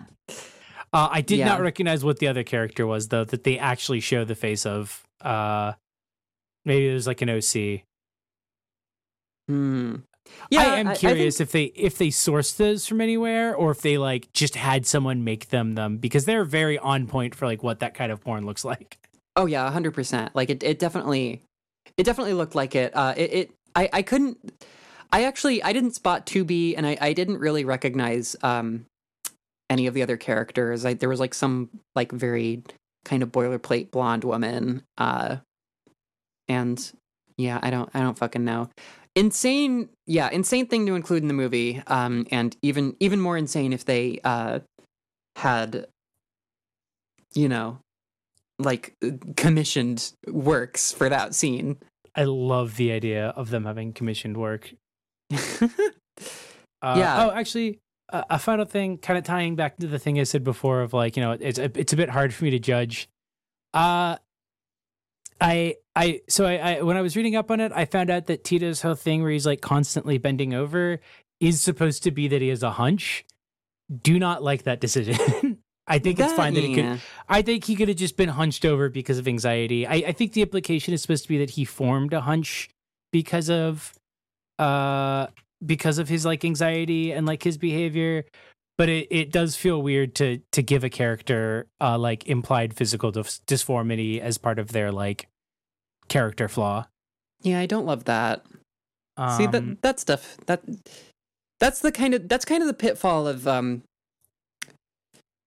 [0.93, 1.47] I did Yeah.
[1.47, 5.03] not recognize what the other character was, though, that they actually show the face of.
[5.21, 5.73] Uh,
[6.65, 7.81] maybe it was like an OC.
[9.49, 9.97] Hmm.
[10.51, 13.81] Yeah, I am think- curious if they if they sourced those from anywhere or if
[13.81, 17.63] they like just had someone make them them because they're very on point for like
[17.63, 18.99] what that kind of porn looks like.
[19.37, 20.35] Oh yeah, hundred percent.
[20.35, 21.43] Like it, it definitely,
[21.97, 22.97] it definitely looked like it.
[22.97, 24.39] Uh, it, it, I, I couldn't.
[25.13, 28.87] I actually, I didn't spot two B, and I, I didn't really recognize um,
[29.69, 30.85] any of the other characters.
[30.85, 32.63] I, there was like some like very
[33.05, 35.37] kind of boilerplate blonde woman, uh,
[36.49, 36.93] and
[37.37, 38.71] yeah, I don't, I don't fucking know.
[39.15, 41.83] Insane, yeah, insane thing to include in the movie.
[41.87, 44.61] Um, and even even more insane if they uh
[45.37, 45.87] had,
[47.35, 47.79] you know,
[48.59, 48.97] like
[49.37, 51.77] commissioned works for that scene.
[52.15, 54.73] I love the idea of them having commissioned work.
[56.83, 57.25] Uh, Yeah.
[57.27, 57.81] Oh, actually,
[58.13, 60.93] uh, a final thing, kind of tying back to the thing I said before of
[60.93, 63.09] like, you know, it's it's a bit hard for me to judge.
[63.73, 64.17] Uh
[65.41, 68.27] I I so I, I when I was reading up on it, I found out
[68.27, 71.01] that Tito's whole thing where he's like constantly bending over
[71.41, 73.25] is supposed to be that he has a hunch.
[74.03, 75.59] Do not like that decision.
[75.89, 77.01] I think it's fine that he could.
[77.29, 79.87] I think he could have just been hunched over because of anxiety.
[79.87, 82.69] I, I think the implication is supposed to be that he formed a hunch
[83.13, 83.95] because of
[84.59, 85.29] uh
[85.65, 88.25] because of his like anxiety and like his behavior.
[88.79, 93.13] But it, it does feel weird to to give a character uh like implied physical
[93.13, 95.29] dis- disformity as part of their like
[96.09, 96.87] character flaw.
[97.43, 98.45] Yeah, I don't love that.
[99.37, 100.63] See Um, that that stuff that
[101.61, 103.83] that's the kind of that's kind of the pitfall of um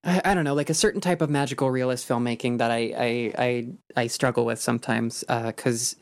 [0.03, 3.33] I, I don't know like a certain type of magical realist filmmaking that I I
[3.37, 5.95] I, I struggle with sometimes because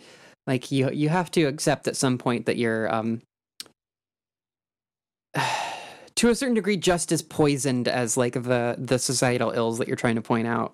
[0.46, 3.22] like you you have to accept at some point that you're um
[6.16, 9.98] to a certain degree just as poisoned as like the the societal ills that you're
[9.98, 10.74] trying to point out.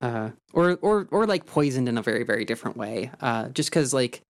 [0.00, 3.92] Uh or or or like poisoned in a very very different way uh just because
[3.92, 4.22] like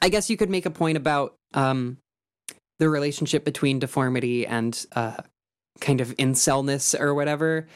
[0.00, 1.98] i guess you could make a point about um
[2.84, 5.16] the relationship between deformity and uh
[5.80, 7.66] kind of incelness or whatever.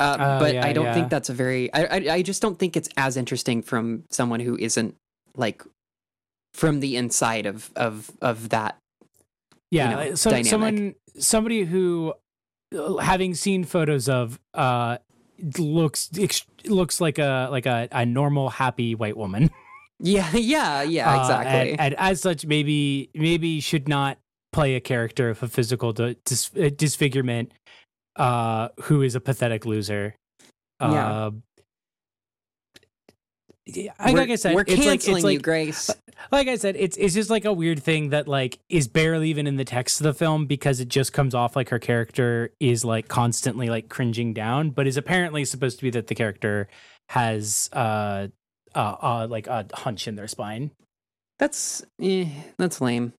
[0.00, 0.94] Uh, Oh, but yeah, i don't yeah.
[0.94, 4.40] think that's a very I, I i just don't think it's as interesting from someone
[4.40, 4.96] who isn't
[5.36, 5.62] like
[6.52, 8.76] from the inside of of of that
[9.70, 12.12] yeah know, so, someone somebody who
[12.76, 14.98] uh, having seen photos of uh
[15.58, 16.10] looks
[16.66, 19.50] looks like a like a, a normal happy white woman.
[20.00, 21.70] Yeah yeah yeah Uh, exactly.
[21.70, 24.18] and, and as such maybe maybe should not
[24.54, 27.52] play a character of a physical dis- uh, disfigurement
[28.16, 30.14] uh who is a pathetic loser
[30.80, 31.10] Yeah.
[31.26, 31.30] uh,
[33.66, 35.90] yeah, I- we're, like I said, we're it's like canceling it's like you, Grace.
[36.30, 39.46] like I said, it's it's just like a weird thing that like is barely even
[39.46, 42.84] in the text of the film because it just comes off like her character is
[42.84, 46.68] like constantly like cringing down, but is apparently supposed to be that the character
[47.08, 48.28] has uh
[48.74, 50.70] uh, uh like a hunch in their spine.
[51.38, 52.28] That's eh,
[52.58, 53.14] that's lame.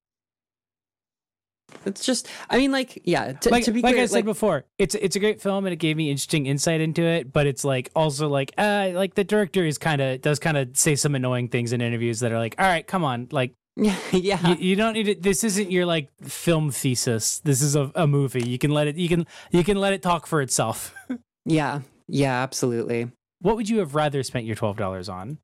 [1.86, 3.34] It's just, I mean, like, yeah.
[3.34, 5.74] To, like to be like clear, I said before, it's it's a great film and
[5.74, 9.24] it gave me interesting insight into it, but it's like also like uh like the
[9.24, 12.40] director is kind of does kind of say some annoying things in interviews that are
[12.40, 15.22] like, all right, come on, like yeah, yeah, you, you don't need it.
[15.22, 17.40] This isn't your like film thesis.
[17.40, 18.48] This is a, a movie.
[18.48, 18.96] You can let it.
[18.96, 20.96] You can you can let it talk for itself.
[21.46, 23.12] yeah, yeah, absolutely.
[23.42, 25.40] what would you have rather spent your twelve dollars on?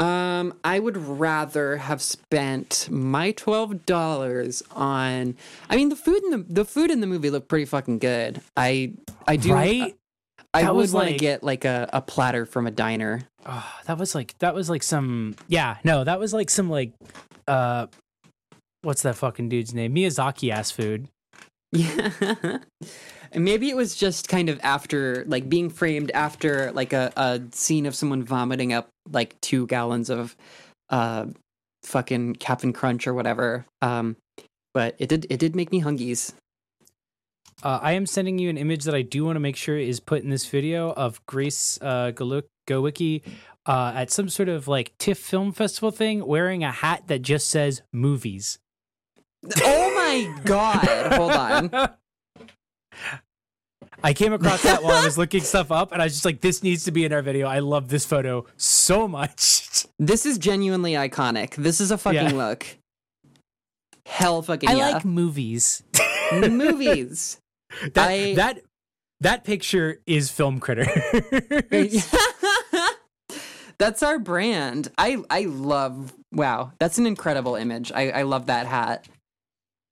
[0.00, 5.36] Um, I would rather have spent my twelve dollars on.
[5.70, 8.40] I mean, the food in the the food in the movie looked pretty fucking good.
[8.56, 8.94] I
[9.26, 9.52] I do.
[9.52, 9.94] right?
[10.52, 13.22] I would want to get like a, a platter from a diner.
[13.46, 16.92] Oh, that was like that was like some yeah no that was like some like
[17.48, 17.86] uh
[18.82, 21.08] what's that fucking dude's name Miyazaki ass food.
[21.72, 22.58] Yeah.
[23.34, 27.42] And maybe it was just kind of after, like, being framed after, like, a, a
[27.50, 30.36] scene of someone vomiting up, like, two gallons of
[30.88, 31.26] uh,
[31.82, 33.66] fucking Captain Crunch or whatever.
[33.82, 34.16] Um,
[34.72, 36.32] but it did it did make me hungies.
[37.62, 40.00] Uh, I am sending you an image that I do want to make sure is
[40.00, 43.22] put in this video of Grace uh, Glowicki
[43.64, 47.48] uh, at some sort of like TIFF film festival thing wearing a hat that just
[47.48, 48.58] says movies.
[49.62, 51.12] Oh my god!
[51.12, 51.90] Hold on.
[54.04, 56.40] I came across that while I was looking stuff up, and I was just like,
[56.42, 59.62] "This needs to be in our video." I love this photo so much.
[59.98, 61.54] This is genuinely iconic.
[61.54, 62.32] This is a fucking Yeah.
[62.32, 62.66] look.
[64.06, 64.88] Hell fucking I yeah.
[64.90, 65.82] like movies.
[66.32, 67.38] movies.
[67.94, 68.60] That I- that
[69.20, 70.86] that picture is film critter.
[73.78, 74.90] that's our brand.
[74.98, 76.12] I I love.
[76.32, 77.92] Wow, that's an incredible image.
[77.92, 79.06] I I love that hat.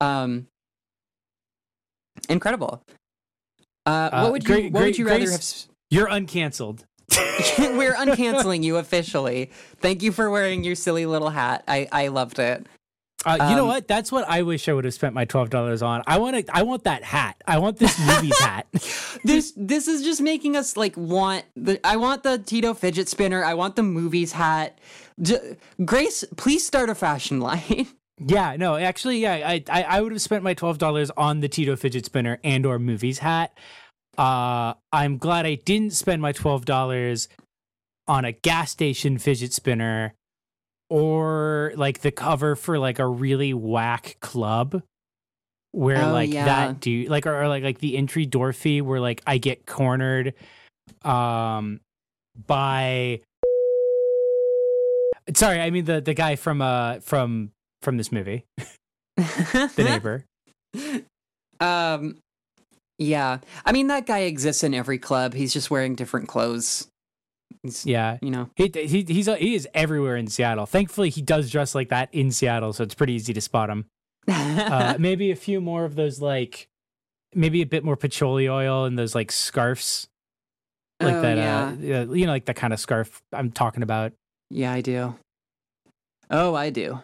[0.00, 0.46] Um,
[2.28, 2.82] incredible.
[3.86, 5.74] Uh, Uh, what would you Gra- What Gra- would you rather Grace, have?
[5.90, 6.84] You're uncanceled.
[7.58, 9.50] We're uncanceling you officially.
[9.80, 11.64] Thank you for wearing your silly little hat.
[11.68, 12.66] I I loved it.
[13.24, 13.86] Uh, you know Um, what?
[13.86, 16.02] That's what I wish I would have spent my twelve dollars on.
[16.08, 16.56] I want to.
[16.56, 17.36] I want that hat.
[17.46, 18.66] I want this movie's hat.
[19.24, 21.78] This this is just making us like want the.
[21.86, 23.44] I want the Tito fidget spinner.
[23.44, 24.78] I want the movies hat.
[25.20, 27.86] J- Grace, please start a fashion line.
[28.26, 31.48] Yeah, no, actually, yeah, I I, I would have spent my twelve dollars on the
[31.48, 33.56] Tito fidget spinner and or movies hat.
[34.18, 37.28] Uh, I'm glad I didn't spend my twelve dollars
[38.08, 40.14] on a gas station fidget spinner
[40.90, 44.82] or like the cover for like a really whack club
[45.70, 46.44] where Oh, like yeah.
[46.44, 49.64] that dude like or, or like like the entry door fee where like I get
[49.66, 50.34] cornered
[51.02, 51.80] um
[52.46, 53.20] by
[55.34, 57.52] sorry I mean the the guy from uh from
[57.82, 58.44] from this movie
[59.16, 60.24] the neighbor
[61.60, 62.18] Um,
[62.98, 63.38] yeah.
[63.64, 65.34] I mean that guy exists in every club.
[65.34, 66.88] He's just wearing different clothes.
[67.62, 68.48] He's, yeah you know.
[68.56, 72.32] he, he he's he is everywhere in Seattle thankfully he does dress like that in
[72.32, 73.84] Seattle so it's pretty easy to spot him
[74.28, 76.66] uh, maybe a few more of those like
[77.34, 80.08] maybe a bit more patchouli oil and those like scarves
[81.00, 81.98] like Oh, that yeah.
[81.98, 84.12] uh, uh you know like the kind of scarf i'm talking about
[84.50, 85.14] Yeah, I do.
[86.30, 87.00] Oh, I do.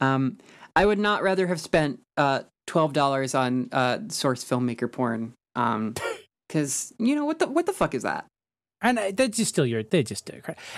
[0.00, 0.38] Um,
[0.74, 5.34] I would not rather have spent uh twelve dollars on uh source filmmaker porn.
[5.54, 5.94] Um,
[6.48, 8.26] because you know what the what the fuck is that?
[8.82, 10.30] and I, that's just still your they just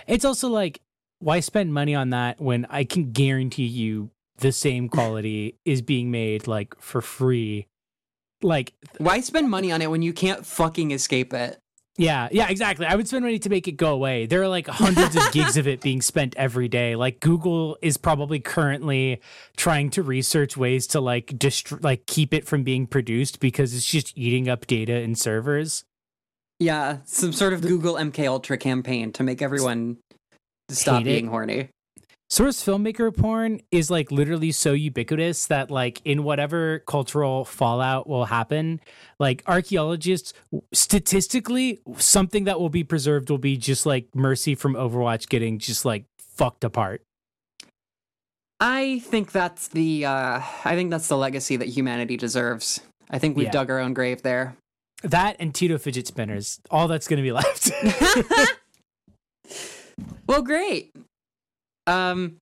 [0.07, 0.81] it's also like
[1.19, 6.11] why spend money on that when i can guarantee you the same quality is being
[6.11, 7.67] made like for free
[8.43, 11.59] like Why spend money on it when you can't fucking escape it?
[11.99, 12.87] Yeah, yeah, exactly.
[12.87, 14.27] I would spend money to make it go away.
[14.27, 16.95] There are like hundreds of gigs of it being spent every day.
[16.95, 19.21] Like Google is probably currently
[19.57, 23.85] trying to research ways to like dist- like keep it from being produced because it's
[23.85, 25.85] just eating up data in servers.
[26.61, 29.99] Yeah, some sort of Google MK Ultra campaign to make everyone
[30.71, 31.71] stop being horny.
[32.31, 38.27] Source filmmaker porn is like literally so ubiquitous that like in whatever cultural fallout will
[38.27, 38.81] happen,
[39.19, 40.35] like archaeologists
[40.75, 45.87] statistically something that will be preserved will be just like Mercy from Overwatch getting just
[45.87, 47.03] like fucked apart.
[48.61, 52.81] I think that's the uh I think that's the legacy that humanity deserves.
[53.09, 53.53] I think we've Yeah.
[53.53, 54.55] dug our own grave there.
[55.03, 57.71] That and Tito fidget spinners, all that's going to be left.
[60.27, 60.93] well, great.
[61.89, 62.37] Um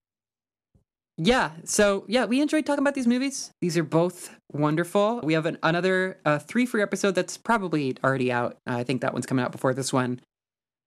[1.18, 3.50] yeah, so yeah, we enjoyed talking about these movies.
[3.62, 5.20] These are both wonderful.
[5.22, 8.58] We have an, another uh, three free episode that's probably already out.
[8.66, 10.20] I think that one's coming out before this one.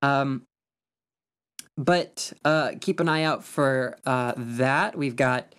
[0.03, 0.43] Um,
[1.78, 4.95] but uh, keep an eye out for uh, that.
[4.95, 5.55] We've got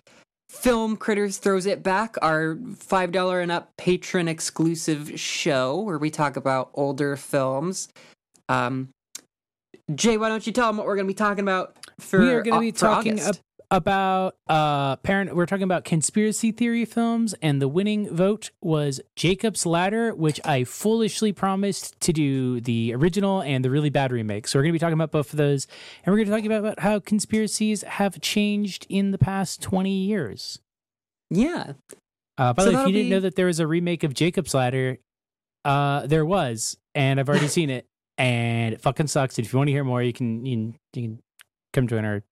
[0.49, 6.37] Film Critters Throws It Back, our $5 and up patron exclusive show where we talk
[6.37, 7.89] about older films.
[8.47, 8.89] Um,
[9.95, 12.29] Jay, why don't you tell them what we're going to be talking about for we
[12.31, 13.37] are going to be talking ab-
[13.73, 19.65] about uh parent we're talking about conspiracy theory films and the winning vote was Jacob's
[19.65, 24.47] Ladder which I foolishly promised to do the original and the really bad remake.
[24.47, 25.67] So we're going to be talking about both of those
[26.03, 29.89] and we're going to talk about, about how conspiracies have changed in the past 20
[29.89, 30.59] years.
[31.29, 31.73] Yeah.
[32.37, 34.03] Uh, by So the way, if you didn't be- know that there was a remake
[34.03, 34.97] of Jacob's Ladder,
[35.63, 37.85] uh, there was, and I've already seen it,
[38.17, 39.37] and it fucking sucks.
[39.37, 41.19] And if you want to hear more, you can you can, you can
[41.73, 42.23] come join our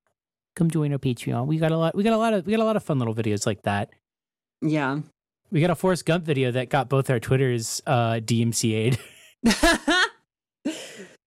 [0.56, 1.48] come join our Patreon.
[1.48, 1.96] We got a lot.
[1.96, 3.90] We got a lot of we got a lot of fun little videos like that.
[4.62, 5.00] Yeah.
[5.52, 9.00] We got a Forrest Gump video that got both our Twitters uh, DMCA'd.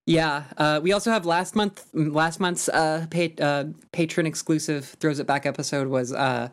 [0.06, 0.44] yeah.
[0.56, 1.84] Uh, we also have last month.
[1.92, 6.50] Last month's uh, pa- uh, patron exclusive throws it back episode was uh,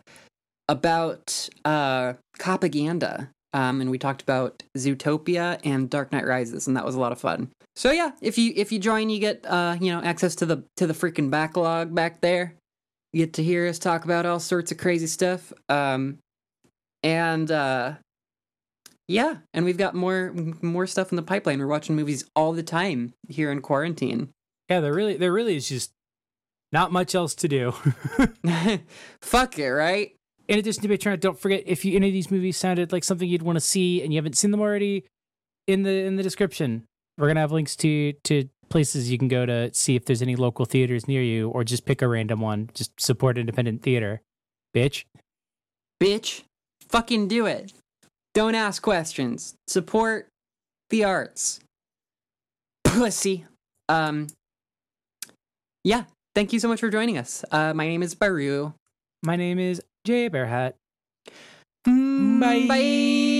[0.67, 6.85] about uh, propaganda, um, and we talked about Zootopia and Dark Knight Rises, and that
[6.85, 7.49] was a lot of fun.
[7.75, 10.63] So yeah, if you if you join, you get uh, you know access to the
[10.77, 12.55] to the freaking backlog back there.
[13.13, 15.51] You get to hear us talk about all sorts of crazy stuff.
[15.67, 16.19] Um,
[17.01, 17.93] and uh,
[19.07, 21.59] yeah, and we've got more more stuff in the pipeline.
[21.59, 24.29] We're watching movies all the time here in quarantine.
[24.69, 25.91] Yeah, there really there really is just
[26.71, 27.73] not much else to do.
[29.21, 30.15] Fuck it, right?
[30.49, 33.29] In addition to Patreon, don't forget if you, any of these movies sounded like something
[33.29, 35.05] you'd want to see and you haven't seen them already,
[35.67, 36.83] in the in the description.
[37.17, 40.35] We're gonna have links to to places you can go to see if there's any
[40.35, 42.71] local theaters near you, or just pick a random one.
[42.73, 44.21] Just support independent theater,
[44.75, 45.05] bitch.
[46.01, 46.41] Bitch,
[46.87, 47.71] fucking do it.
[48.33, 49.53] Don't ask questions.
[49.67, 50.27] Support
[50.89, 51.59] the arts.
[52.83, 53.45] Pussy.
[53.87, 54.27] Um.
[55.83, 56.05] Yeah.
[56.33, 57.45] Thank you so much for joining us.
[57.51, 58.73] Uh, my name is Baru.
[59.21, 60.73] My name is Jay Bearhat.
[61.87, 62.65] Mm, bye.
[62.67, 63.38] Bye.